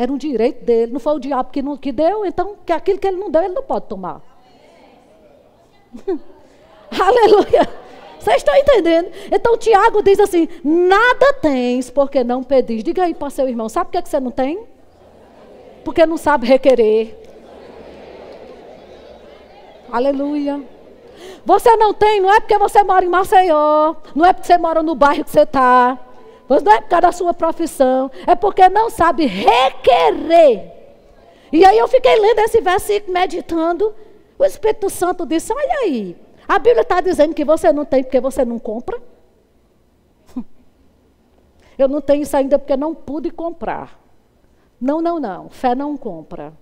[0.00, 0.90] Era um direito dele.
[0.94, 3.42] Não foi o diabo que, não, que deu, então que aquilo que ele não deu,
[3.42, 4.22] ele não pode tomar.
[6.98, 7.68] Aleluia.
[8.18, 9.10] Vocês estão entendendo?
[9.30, 12.82] Então Tiago diz assim: nada tens porque não pedis.
[12.82, 14.66] Diga aí para seu irmão: sabe por que, é que você não tem?
[15.84, 17.18] Porque não sabe requerer.
[19.92, 20.62] Aleluia.
[21.44, 24.82] Você não tem, não é porque você mora em Maceió, não é porque você mora
[24.82, 25.98] no bairro que você está.
[26.50, 30.72] Mas não é por causa da sua profissão, é porque não sabe requerer.
[31.52, 33.94] E aí eu fiquei lendo esse versículo, meditando.
[34.36, 36.16] O Espírito Santo disse: Olha aí,
[36.48, 39.00] a Bíblia está dizendo que você não tem porque você não compra.
[41.78, 43.96] Eu não tenho isso ainda porque não pude comprar.
[44.80, 45.50] Não, não, não.
[45.50, 46.52] Fé não compra.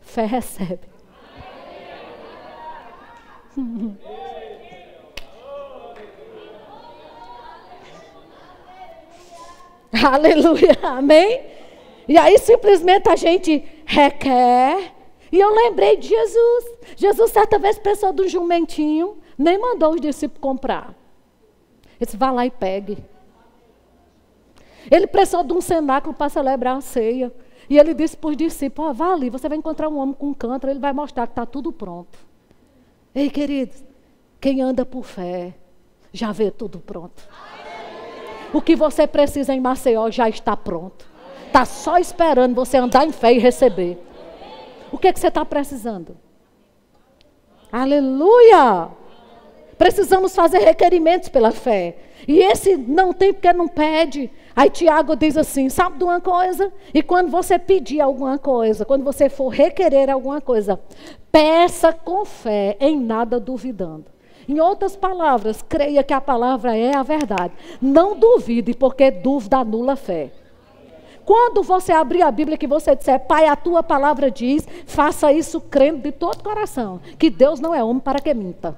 [0.00, 0.88] Fé recebe.
[10.02, 11.42] Aleluia, amém?
[12.08, 14.92] E aí simplesmente a gente requer.
[15.30, 16.64] E eu lembrei de Jesus.
[16.96, 20.94] Jesus certa vez pensou do jumentinho, nem mandou os discípulos comprar.
[21.98, 22.98] Ele disse, vá lá e pegue.
[24.90, 27.32] Ele precisou de um cenáculo para celebrar a ceia.
[27.70, 30.28] E ele disse para os discípulos, oh, vá ali, você vai encontrar um homem com
[30.28, 32.18] um cântaro, ele vai mostrar que está tudo pronto.
[33.14, 33.82] Ei, queridos,
[34.38, 35.54] quem anda por fé,
[36.12, 37.26] já vê tudo pronto.
[38.54, 41.04] O que você precisa em Maceió já está pronto.
[41.48, 43.98] Está só esperando você andar em fé e receber.
[44.92, 46.16] O que, é que você está precisando?
[47.72, 48.90] Aleluia!
[49.76, 51.96] Precisamos fazer requerimentos pela fé.
[52.28, 54.30] E esse não tem porque não pede.
[54.54, 56.72] Aí Tiago diz assim: sabe de uma coisa?
[56.94, 60.78] E quando você pedir alguma coisa, quando você for requerer alguma coisa,
[61.32, 64.13] peça com fé, em nada duvidando.
[64.48, 67.54] Em outras palavras, creia que a palavra é a verdade.
[67.80, 70.32] Não duvide, porque dúvida anula a fé.
[71.24, 75.60] Quando você abrir a Bíblia que você disser, Pai, a tua palavra diz, faça isso
[75.60, 78.76] crendo de todo coração, que Deus não é homem para que minta.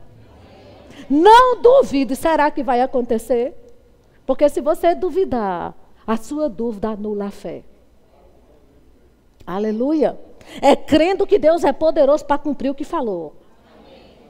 [1.11, 3.55] Não duvide, será que vai acontecer?
[4.25, 5.75] Porque se você duvidar,
[6.07, 7.63] a sua dúvida anula a fé.
[9.45, 10.19] Aleluia.
[10.61, 13.35] É crendo que Deus é poderoso para cumprir o que falou.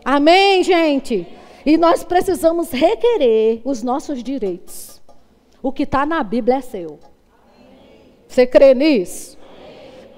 [0.08, 1.26] Amém, gente?
[1.66, 5.02] E nós precisamos requerer os nossos direitos.
[5.60, 7.00] O que está na Bíblia é seu.
[8.28, 9.36] Você crê nisso?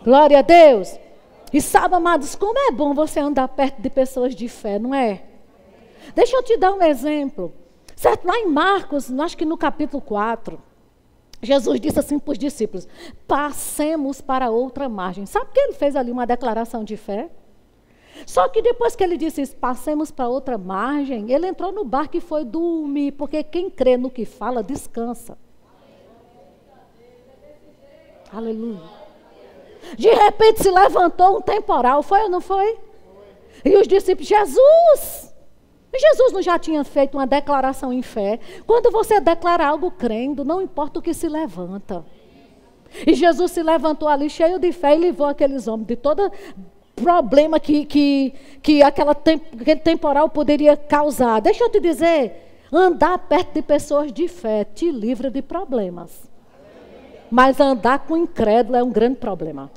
[0.05, 1.01] Glória a Deus.
[1.55, 5.23] E sabe, amados, como é bom você andar perto de pessoas de fé, não é?
[6.15, 7.51] Deixa eu te dar um exemplo.
[7.97, 8.27] Certo?
[8.27, 10.61] Lá em Marcos, acho que no capítulo 4,
[11.41, 12.87] Jesus disse assim para os discípulos:
[13.27, 15.25] passemos para outra margem.
[15.25, 17.31] Sabe que ele fez ali uma declaração de fé?
[18.27, 22.17] Só que depois que ele disse isso, passemos para outra margem, ele entrou no barco
[22.17, 25.39] e foi dormir, porque quem crê no que fala, descansa.
[28.33, 28.81] Aleluia.
[29.97, 32.79] De repente se levantou um temporal, foi ou não foi?
[33.65, 35.29] E os discípulos, Jesus!
[35.97, 38.39] Jesus não já tinha feito uma declaração em fé?
[38.67, 42.05] Quando você declara algo crendo, não importa o que se levanta.
[43.07, 46.31] E Jesus se levantou ali cheio de fé e levou aqueles homens de todo
[47.03, 51.41] problema que, que, que aquela aquele temporal poderia causar.
[51.41, 52.33] Deixa eu te dizer,
[52.73, 56.29] andar perto de pessoas de fé te livra de problemas.
[57.31, 59.71] Mas andar com incrédulo é um grande problema.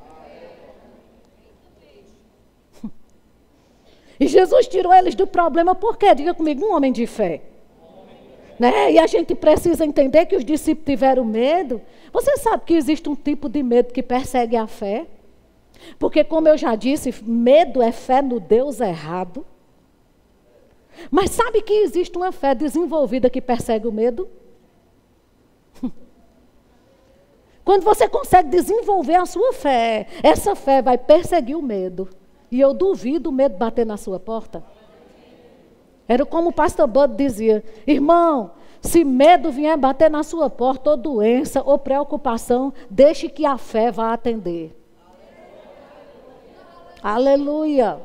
[4.19, 6.13] E Jesus tirou eles do problema por quê?
[6.13, 7.41] Diga comigo, um homem de fé.
[8.59, 8.91] Né?
[8.91, 11.81] E a gente precisa entender que os discípulos tiveram medo.
[12.13, 15.07] Você sabe que existe um tipo de medo que persegue a fé?
[15.97, 19.45] Porque, como eu já disse, medo é fé no Deus errado.
[21.09, 24.29] Mas sabe que existe uma fé desenvolvida que persegue o medo?
[27.63, 32.09] Quando você consegue desenvolver a sua fé, essa fé vai perseguir o medo.
[32.51, 34.63] E eu duvido o medo bater na sua porta.
[36.07, 38.51] Era como o pastor Bud dizia: irmão,
[38.81, 43.91] se medo vier bater na sua porta, ou doença, ou preocupação, deixe que a fé
[43.91, 44.75] vá atender.
[47.03, 47.99] Aleluia.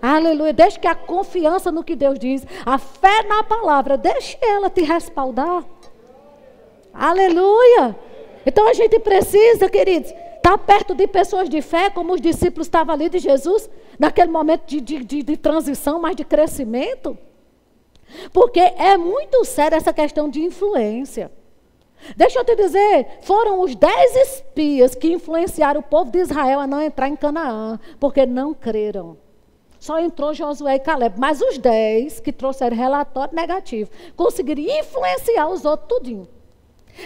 [0.00, 0.52] Aleluia.
[0.52, 4.82] Deixe que a confiança no que Deus diz, a fé na palavra, deixe ela te
[4.82, 5.64] respaldar.
[6.92, 7.96] Aleluia.
[8.46, 12.94] Então a gente precisa, queridos, estar perto de pessoas de fé, como os discípulos estavam
[12.94, 17.16] ali de Jesus, naquele momento de, de, de, de transição, mas de crescimento.
[18.32, 21.32] Porque é muito séria essa questão de influência.
[22.16, 26.66] Deixa eu te dizer, foram os dez espias que influenciaram o povo de Israel a
[26.66, 29.16] não entrar em Canaã, porque não creram.
[29.78, 35.64] Só entrou Josué e Caleb, mas os dez que trouxeram relatório negativo conseguiram influenciar os
[35.64, 36.28] outros tudinho.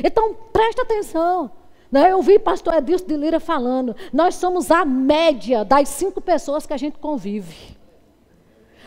[0.04, 1.50] Então, presta atenção.
[1.90, 2.12] Né?
[2.12, 6.72] Eu vi pastor Edilson de Lira falando, nós somos a média das cinco pessoas que
[6.72, 7.76] a gente convive.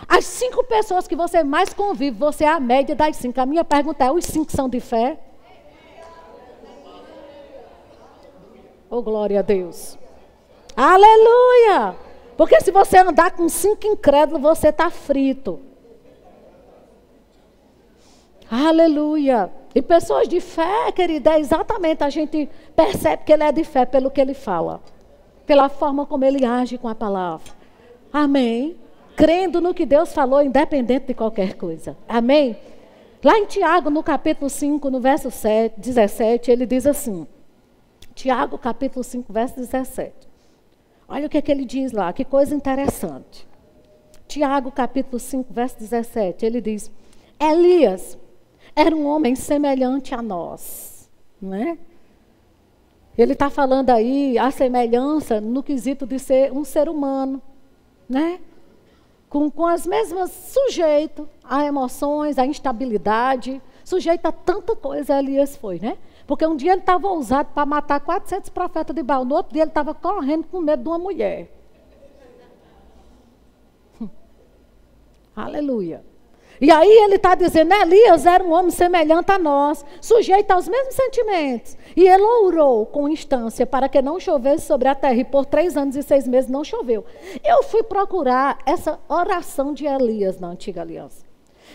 [0.08, 3.40] As cinco pessoas que você mais convive, você é a média das cinco.
[3.40, 5.20] A minha pergunta é: os cinco são de fé?
[8.94, 9.98] Oh, glória a Deus.
[10.76, 11.96] Aleluia!
[12.36, 15.62] Porque se você andar com cinco incrédulos, você está frito.
[18.50, 19.50] Aleluia!
[19.74, 23.86] E pessoas de fé, querida, é exatamente a gente percebe que ele é de fé
[23.86, 24.82] pelo que ele fala,
[25.46, 27.50] pela forma como ele age com a palavra.
[28.12, 28.76] Amém?
[29.16, 31.96] Crendo no que Deus falou, independente de qualquer coisa.
[32.10, 32.58] Amém?
[33.24, 37.26] Lá em Tiago, no capítulo 5, no verso 7, 17, ele diz assim:
[38.14, 40.14] Tiago, capítulo 5, verso 17.
[41.08, 43.48] Olha o que, é que ele diz lá, que coisa interessante.
[44.28, 46.92] Tiago, capítulo 5, verso 17, ele diz:
[47.40, 48.18] Elias
[48.76, 51.10] era um homem semelhante a nós.
[51.42, 51.78] Não é?
[53.18, 57.42] Ele está falando aí a semelhança no quesito de ser um ser humano,
[58.08, 58.40] né?
[59.30, 65.80] Com, com as mesmas sujeito a emoções, a instabilidade, sujeito a tanta coisa Elias foi,
[65.80, 65.98] né?
[66.26, 69.26] Porque um dia ele estava ousado para matar 400 profetas de Baal.
[69.26, 71.52] No outro dia ele estava correndo com medo de uma mulher.
[75.36, 76.04] Aleluia.
[76.62, 80.94] E aí ele está dizendo, Elias era um homem semelhante a nós, sujeito aos mesmos
[80.94, 81.76] sentimentos.
[81.96, 85.16] E ele orou com instância para que não chovesse sobre a terra.
[85.16, 87.04] E por três anos e seis meses não choveu.
[87.44, 91.26] Eu fui procurar essa oração de Elias na antiga aliança.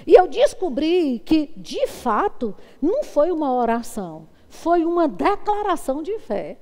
[0.07, 6.59] E eu descobri que, de fato, não foi uma oração foi uma declaração de fé.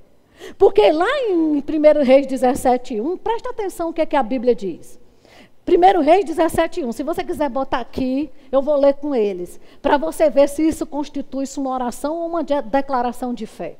[0.59, 4.99] Porque lá em 1 Reis 17:1, presta atenção o que, é que a Bíblia diz.
[5.67, 6.93] 1 Reis 17:1.
[6.93, 10.85] Se você quiser botar aqui, eu vou ler com eles, para você ver se isso
[10.85, 13.77] constitui uma oração ou uma declaração de fé.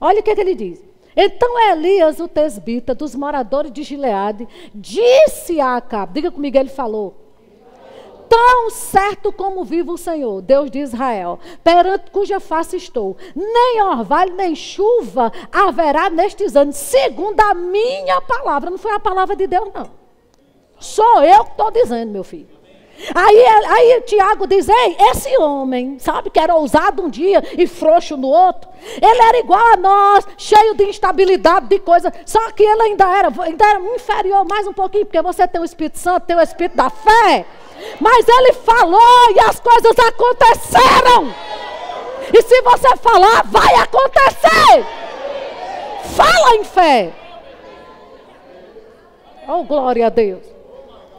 [0.00, 0.84] Olha o que, é que ele diz.
[1.16, 7.27] Então Elias, o tesbita, dos moradores de Gileade, disse a Acabe, diga comigo, ele falou,
[8.28, 14.34] tão certo como vive o Senhor, Deus de Israel, perante cuja face estou, nem orvalho,
[14.34, 18.70] nem chuva haverá nestes anos, segundo a minha palavra.
[18.70, 19.90] Não foi a palavra de Deus, não.
[20.78, 22.57] Sou eu que estou dizendo, meu filho.
[23.14, 28.16] Aí, aí Tiago diz: Ei, esse homem, sabe, que era ousado um dia e frouxo
[28.16, 28.68] no outro,
[29.00, 33.32] ele era igual a nós, cheio de instabilidade, de coisa, só que ele ainda era,
[33.42, 36.76] ainda era inferior mais um pouquinho, porque você tem o Espírito Santo, tem o Espírito
[36.76, 37.46] da fé.
[38.00, 41.32] Mas ele falou e as coisas aconteceram.
[42.32, 44.84] E se você falar, vai acontecer.
[46.16, 47.12] Fala em fé.
[49.46, 50.44] Oh, glória a Deus.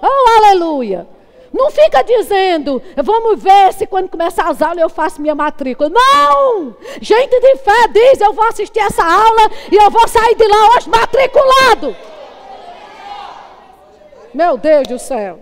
[0.01, 1.07] Oh, aleluia.
[1.51, 5.89] Não fica dizendo, vamos ver se quando começar as aulas eu faço minha matrícula.
[5.89, 6.75] Não!
[7.01, 10.75] Gente de fé diz, eu vou assistir essa aula e eu vou sair de lá
[10.75, 11.95] hoje matriculado.
[14.33, 15.39] Meu Deus do céu.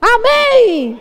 [0.00, 1.00] Amém!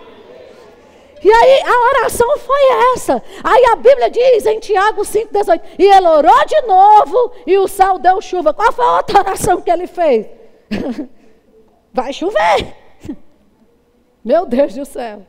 [1.23, 3.21] E aí a oração foi essa.
[3.43, 7.97] Aí a Bíblia diz em Tiago 5,18: E ele orou de novo e o céu
[7.97, 8.53] deu chuva.
[8.53, 10.27] Qual foi a outra oração que ele fez?
[11.91, 12.86] Vai chover.
[14.27, 15.21] Meu Deus do céu.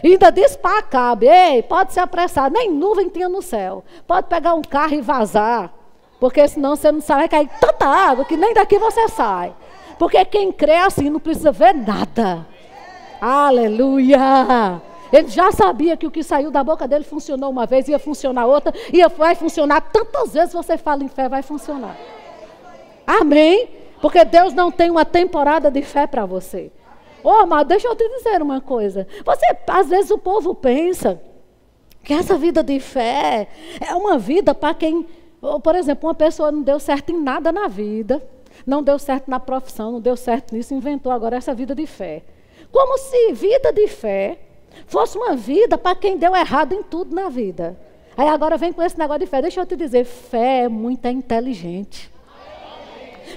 [0.00, 2.48] E ainda disse para Acabe: Ei, pode se apressar.
[2.48, 3.82] Nem nuvem tinha no céu.
[4.06, 5.72] Pode pegar um carro e vazar.
[6.20, 9.52] Porque senão você não sai, vai cair tanta água que nem daqui você sai.
[9.98, 12.46] Porque quem crê assim não precisa ver nada.
[13.20, 14.80] Aleluia!
[15.12, 18.46] Ele já sabia que o que saiu da boca dele funcionou uma vez, ia funcionar
[18.46, 21.96] outra, e vai funcionar tantas vezes você fala em fé, vai funcionar.
[23.04, 23.68] Amém?
[24.00, 26.70] Porque Deus não tem uma temporada de fé para você.
[27.26, 29.04] Ô, oh, mas deixa eu te dizer uma coisa.
[29.24, 31.20] Você, às vezes o povo pensa
[32.04, 33.48] que essa vida de fé
[33.80, 35.08] é uma vida para quem,
[35.40, 38.22] por exemplo, uma pessoa não deu certo em nada na vida,
[38.64, 42.22] não deu certo na profissão, não deu certo nisso, inventou agora essa vida de fé.
[42.70, 44.38] Como se vida de fé
[44.86, 47.76] fosse uma vida para quem deu errado em tudo na vida.
[48.16, 49.42] Aí agora vem com esse negócio de fé.
[49.42, 52.08] Deixa eu te dizer, fé é muito inteligente.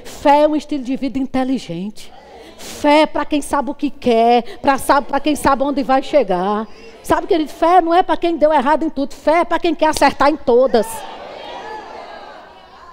[0.04, 2.19] Fé é um estilo de vida inteligente.
[2.60, 6.68] Fé para quem sabe o que quer, para quem sabe onde vai chegar.
[7.02, 9.74] Sabe, querido, fé não é para quem deu errado em tudo, fé é para quem
[9.74, 10.86] quer acertar em todas.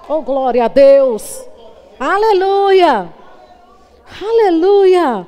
[0.07, 1.45] Oh, glória a Deus.
[1.99, 3.13] Aleluia.
[4.21, 5.27] Aleluia.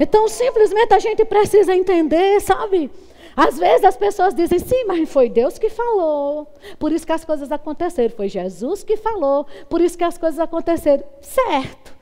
[0.00, 2.90] Então, simplesmente a gente precisa entender, sabe?
[3.36, 6.52] Às vezes as pessoas dizem, sim, mas foi Deus que falou.
[6.76, 8.10] Por isso que as coisas aconteceram.
[8.16, 9.46] Foi Jesus que falou.
[9.68, 11.04] Por isso que as coisas aconteceram.
[11.20, 11.99] Certo.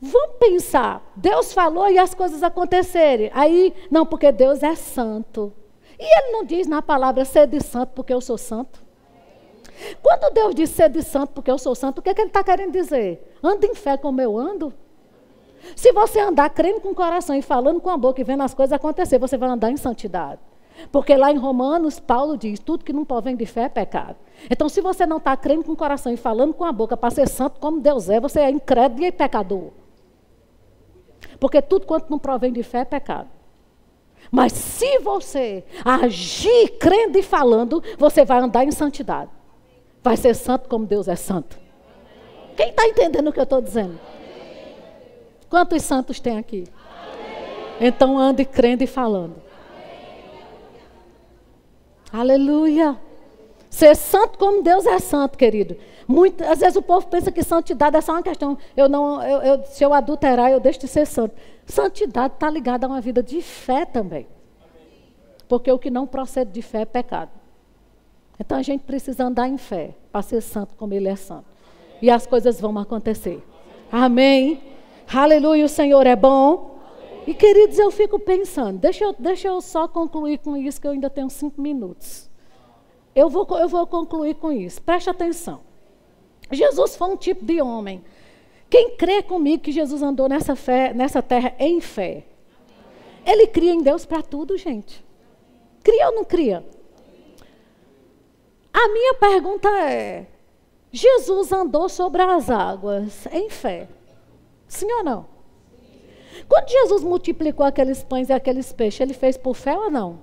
[0.00, 1.02] Vamos pensar.
[1.16, 3.30] Deus falou e as coisas aconteceram.
[3.32, 5.52] Aí, não, porque Deus é santo.
[5.98, 8.80] E ele não diz na palavra ser de santo porque eu sou santo.
[10.02, 12.28] Quando Deus diz ser de santo porque eu sou santo, o que, é que ele
[12.28, 13.36] está querendo dizer?
[13.42, 14.72] Anda em fé como eu ando?
[15.74, 18.54] Se você andar crendo com o coração e falando com a boca e vendo as
[18.54, 20.40] coisas acontecer, você vai andar em santidade.
[20.92, 24.16] Porque lá em Romanos, Paulo diz: tudo que não provém de fé é pecado.
[24.48, 27.10] Então, se você não está crendo com o coração e falando com a boca para
[27.10, 29.72] ser santo como Deus é, você é incrédulo e pecador.
[31.38, 33.28] Porque tudo quanto não provém de fé é pecado.
[34.30, 39.30] Mas se você agir crendo e falando, você vai andar em santidade.
[40.02, 41.58] Vai ser santo como Deus é santo.
[42.56, 43.98] Quem está entendendo o que eu estou dizendo?
[45.48, 46.64] Quantos santos tem aqui?
[47.80, 49.36] Então ande crendo e falando.
[52.12, 52.96] Aleluia.
[53.70, 55.76] Ser santo como Deus é santo, querido.
[56.08, 58.56] Muito, às vezes o povo pensa que santidade é só uma questão.
[58.74, 61.36] Eu não, eu, eu, se eu adulterar, eu deixo de ser santo.
[61.66, 64.26] Santidade está ligada a uma vida de fé também.
[65.46, 67.30] Porque o que não procede de fé é pecado.
[68.40, 71.44] Então a gente precisa andar em fé para ser santo como Ele é santo.
[72.00, 73.46] E as coisas vão acontecer.
[73.92, 74.62] Amém.
[75.12, 76.78] Aleluia, o Senhor é bom.
[77.26, 80.92] E queridos, eu fico pensando, deixa eu, deixa eu só concluir com isso, que eu
[80.92, 82.30] ainda tenho cinco minutos.
[83.14, 84.80] Eu vou, eu vou concluir com isso.
[84.80, 85.67] Preste atenção.
[86.50, 88.02] Jesus foi um tipo de homem.
[88.70, 92.24] Quem crê comigo que Jesus andou nessa, fé, nessa terra em fé?
[93.24, 95.04] Ele cria em Deus para tudo, gente.
[95.82, 96.64] Cria ou não cria?
[98.72, 100.26] A minha pergunta é:
[100.92, 103.88] Jesus andou sobre as águas em fé?
[104.66, 105.26] Sim ou não?
[106.48, 110.20] Quando Jesus multiplicou aqueles pães e aqueles peixes, ele fez por fé ou não?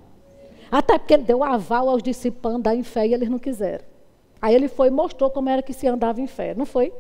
[0.72, 3.86] Até porque ele deu aval aos discípulos andar em fé e eles não quiseram.
[4.42, 6.94] Aí ele foi e mostrou como era que se andava em fé, não foi?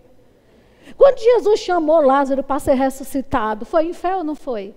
[0.97, 4.73] Quando Jesus chamou Lázaro para ser ressuscitado, foi em fé ou não foi?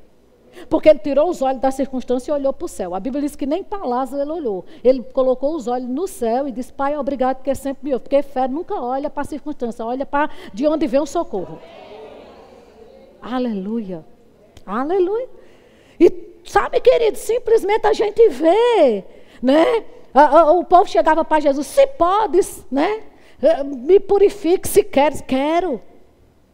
[0.68, 2.94] Porque ele tirou os olhos da circunstância e olhou para o céu.
[2.94, 4.64] A Bíblia diz que nem para Lázaro ele olhou.
[4.82, 8.04] Ele colocou os olhos no céu e disse: Pai, obrigado, porque sempre me ouve.
[8.04, 11.58] Porque fé nunca olha para a circunstância, olha para de onde vem o socorro.
[13.20, 14.04] Aleluia.
[14.64, 15.28] Aleluia.
[16.00, 16.10] E
[16.44, 19.04] sabe, querido, simplesmente a gente vê,
[19.42, 19.84] né?
[20.14, 23.02] O povo chegava para Jesus, se podes, né?
[23.42, 25.80] Eh, me purifique se queres, quero.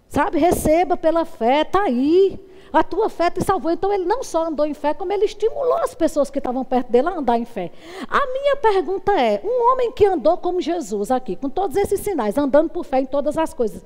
[0.09, 2.39] Sabe, receba pela fé, está aí.
[2.73, 3.71] A tua fé te salvou.
[3.71, 6.91] Então ele não só andou em fé, como ele estimulou as pessoas que estavam perto
[6.91, 7.71] dele a andar em fé.
[8.09, 12.37] A minha pergunta é: um homem que andou como Jesus aqui, com todos esses sinais,
[12.37, 13.85] andando por fé em todas as coisas,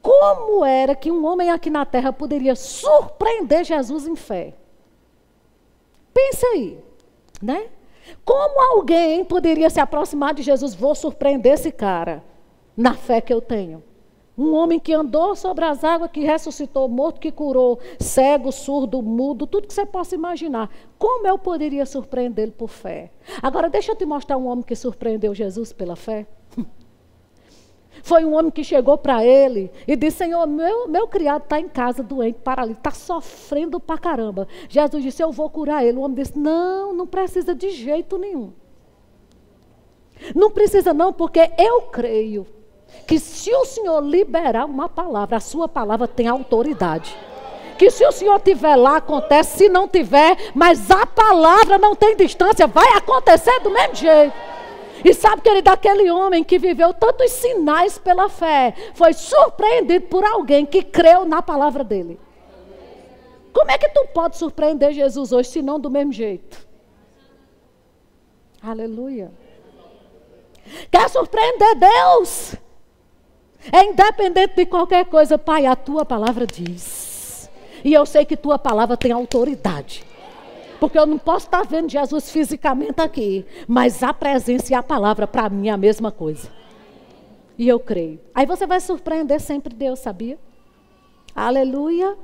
[0.00, 4.54] como era que um homem aqui na terra poderia surpreender Jesus em fé?
[6.12, 6.78] Pensa aí,
[7.42, 7.68] né?
[8.24, 10.74] Como alguém poderia se aproximar de Jesus?
[10.74, 12.22] Vou surpreender esse cara
[12.76, 13.82] na fé que eu tenho.
[14.36, 19.46] Um homem que andou sobre as águas, que ressuscitou morto, que curou cego, surdo, mudo,
[19.46, 20.70] tudo que você possa imaginar.
[20.98, 23.10] Como eu poderia surpreendê-lo por fé?
[23.42, 26.26] Agora, deixa eu te mostrar um homem que surpreendeu Jesus pela fé.
[28.02, 31.68] Foi um homem que chegou para ele e disse: Senhor, meu, meu criado está em
[31.68, 34.48] casa doente, paralítico, está sofrendo pra caramba.
[34.68, 35.98] Jesus disse: Eu vou curar ele.
[35.98, 38.52] O homem disse: Não, não precisa de jeito nenhum.
[40.34, 42.46] Não precisa, não, porque eu creio
[43.06, 47.16] que se o Senhor liberar uma palavra, a sua palavra tem autoridade.
[47.78, 52.14] Que se o Senhor tiver lá, acontece, se não tiver, mas a palavra não tem
[52.14, 54.34] distância, vai acontecer do mesmo jeito.
[55.04, 60.66] E sabe, querido, aquele homem que viveu tantos sinais pela fé, foi surpreendido por alguém
[60.66, 62.18] que creu na palavra dele.
[63.52, 66.66] Como é que tu pode surpreender Jesus hoje, se não do mesmo jeito?
[68.62, 69.32] Aleluia.
[70.90, 72.54] Quer surpreender Deus?
[73.72, 77.50] É independente de qualquer coisa, Pai, a tua palavra diz.
[77.84, 80.04] E eu sei que tua palavra tem autoridade.
[80.80, 85.26] Porque eu não posso estar vendo Jesus fisicamente aqui, mas a presença e a palavra
[85.26, 86.48] para mim é a mesma coisa.
[87.58, 88.18] E eu creio.
[88.34, 90.38] Aí você vai surpreender sempre Deus, sabia?
[91.36, 92.16] Aleluia.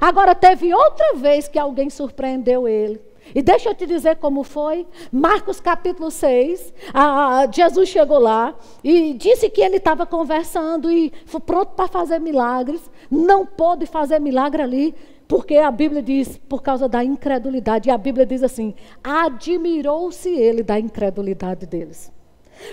[0.00, 3.00] Agora teve outra vez que alguém surpreendeu ele.
[3.34, 4.86] E deixa eu te dizer como foi.
[5.12, 6.72] Marcos capítulo 6.
[6.94, 11.12] A, Jesus chegou lá e disse que ele estava conversando e
[11.44, 12.90] pronto para fazer milagres.
[13.10, 14.94] Não pôde fazer milagre ali,
[15.28, 17.90] porque a Bíblia diz, por causa da incredulidade.
[17.90, 18.74] E a Bíblia diz assim:
[19.04, 22.10] admirou-se ele da incredulidade deles.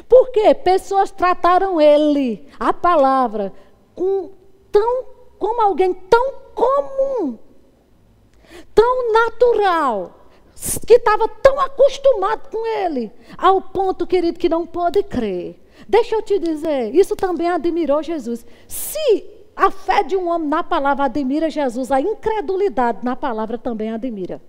[0.07, 3.53] Porque pessoas trataram ele, a palavra,
[3.93, 4.31] com
[4.71, 5.05] tão,
[5.37, 7.37] como alguém tão comum,
[8.73, 10.21] tão natural
[10.87, 15.61] que estava tão acostumado com ele, ao ponto, querido, que não pôde crer.
[15.87, 18.45] Deixa eu te dizer, isso também admirou Jesus.
[18.65, 23.91] Se a fé de um homem na palavra admira Jesus, a incredulidade na palavra também
[23.91, 24.41] admira.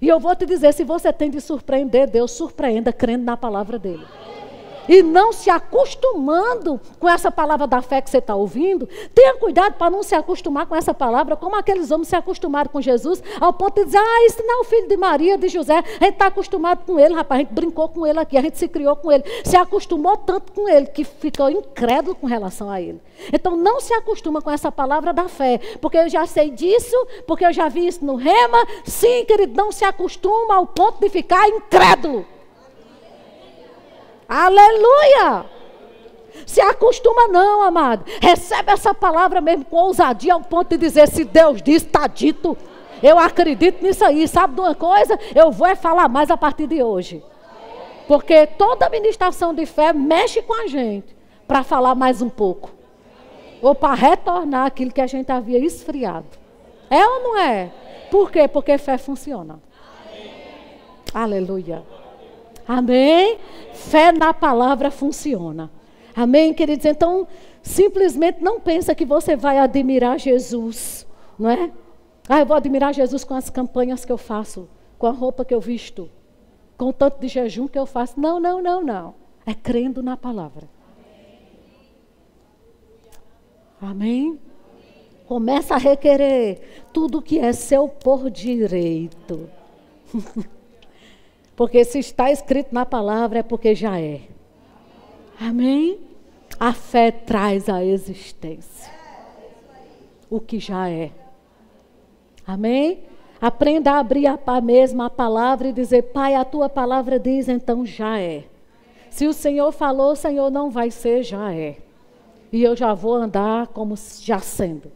[0.00, 3.78] E eu vou te dizer, se você tem de surpreender Deus, surpreenda crendo na palavra
[3.78, 4.06] dele
[4.88, 9.74] e não se acostumando com essa palavra da fé que você está ouvindo, tenha cuidado
[9.74, 13.52] para não se acostumar com essa palavra, como aqueles homens se acostumaram com Jesus, ao
[13.52, 16.14] ponto de dizer, ah, esse não é o filho de Maria, de José, a gente
[16.14, 18.96] está acostumado com ele, rapaz, a gente brincou com ele aqui, a gente se criou
[18.96, 23.00] com ele, se acostumou tanto com ele, que ficou incrédulo com relação a ele.
[23.32, 27.44] Então não se acostuma com essa palavra da fé, porque eu já sei disso, porque
[27.44, 31.48] eu já vi isso no rema, sim, querido, não se acostuma ao ponto de ficar
[31.48, 32.24] incrédulo.
[34.28, 35.46] Aleluia!
[36.46, 38.04] Se acostuma não, amado.
[38.20, 42.56] Recebe essa palavra mesmo com ousadia ao ponto de dizer, se Deus diz, está dito.
[43.02, 44.28] Eu acredito nisso aí.
[44.28, 45.18] Sabe de uma coisa?
[45.34, 47.22] Eu vou é falar mais a partir de hoje.
[48.06, 51.16] Porque toda ministração de fé mexe com a gente
[51.46, 52.70] para falar mais um pouco.
[53.62, 56.26] Ou para retornar aquilo que a gente havia esfriado.
[56.90, 57.70] É ou não é?
[58.10, 58.46] Por quê?
[58.46, 59.60] Porque fé funciona.
[61.12, 61.82] Aleluia.
[62.68, 63.38] Amém?
[63.72, 65.70] Fé na palavra funciona.
[66.14, 66.84] Amém, queridos?
[66.84, 67.26] Então,
[67.62, 71.06] simplesmente não pensa que você vai admirar Jesus,
[71.38, 71.72] não é?
[72.28, 75.54] Ah, eu vou admirar Jesus com as campanhas que eu faço, com a roupa que
[75.54, 76.10] eu visto,
[76.76, 78.20] com o tanto de jejum que eu faço.
[78.20, 79.14] Não, não, não, não.
[79.46, 80.68] É crendo na palavra.
[83.80, 84.38] Amém?
[85.26, 89.48] Começa a requerer tudo que é seu por direito.
[91.58, 94.22] Porque se está escrito na palavra é porque já é.
[95.38, 95.98] Amém?
[96.58, 98.98] A fé traz a existência
[100.30, 101.10] o que já é.
[102.46, 103.02] Amém?
[103.40, 108.18] Aprenda a abrir a mesma palavra e dizer: Pai, a tua palavra diz, então já
[108.18, 108.44] é.
[109.10, 111.76] Se o Senhor falou, o Senhor não vai ser, já é.
[112.52, 114.90] E eu já vou andar como já sendo.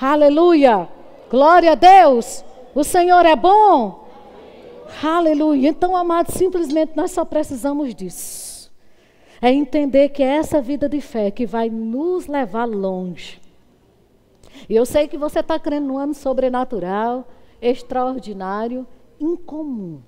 [0.00, 0.88] Aleluia!
[1.30, 2.44] Glória a Deus.
[2.74, 4.07] O Senhor é bom.
[5.02, 5.68] Aleluia.
[5.68, 8.72] Então, amados, simplesmente nós só precisamos disso.
[9.40, 13.40] É entender que é essa vida de fé que vai nos levar longe.
[14.68, 17.28] E eu sei que você está crendo no ano sobrenatural,
[17.60, 18.86] extraordinário,
[19.20, 20.00] incomum.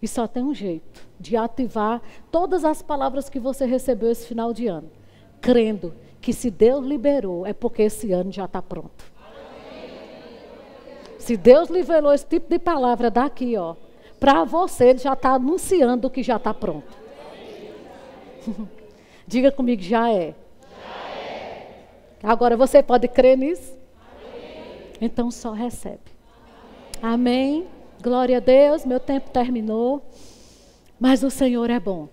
[0.00, 4.52] E só tem um jeito de ativar todas as palavras que você recebeu esse final
[4.52, 4.90] de ano,
[5.40, 9.11] crendo que se Deus liberou, é porque esse ano já está pronto.
[11.22, 13.76] Se Deus liberou esse tipo de palavra daqui, ó,
[14.18, 16.92] para você, ele já está anunciando que já está pronto.
[19.24, 20.34] Diga comigo, já é.
[20.34, 21.68] já é.
[22.24, 23.72] Agora você pode crer nisso?
[24.04, 24.96] Amém.
[25.00, 26.00] Então só recebe.
[27.00, 27.60] Amém.
[27.60, 27.66] Amém.
[28.02, 30.02] Glória a Deus, meu tempo terminou.
[30.98, 32.08] Mas o Senhor é bom.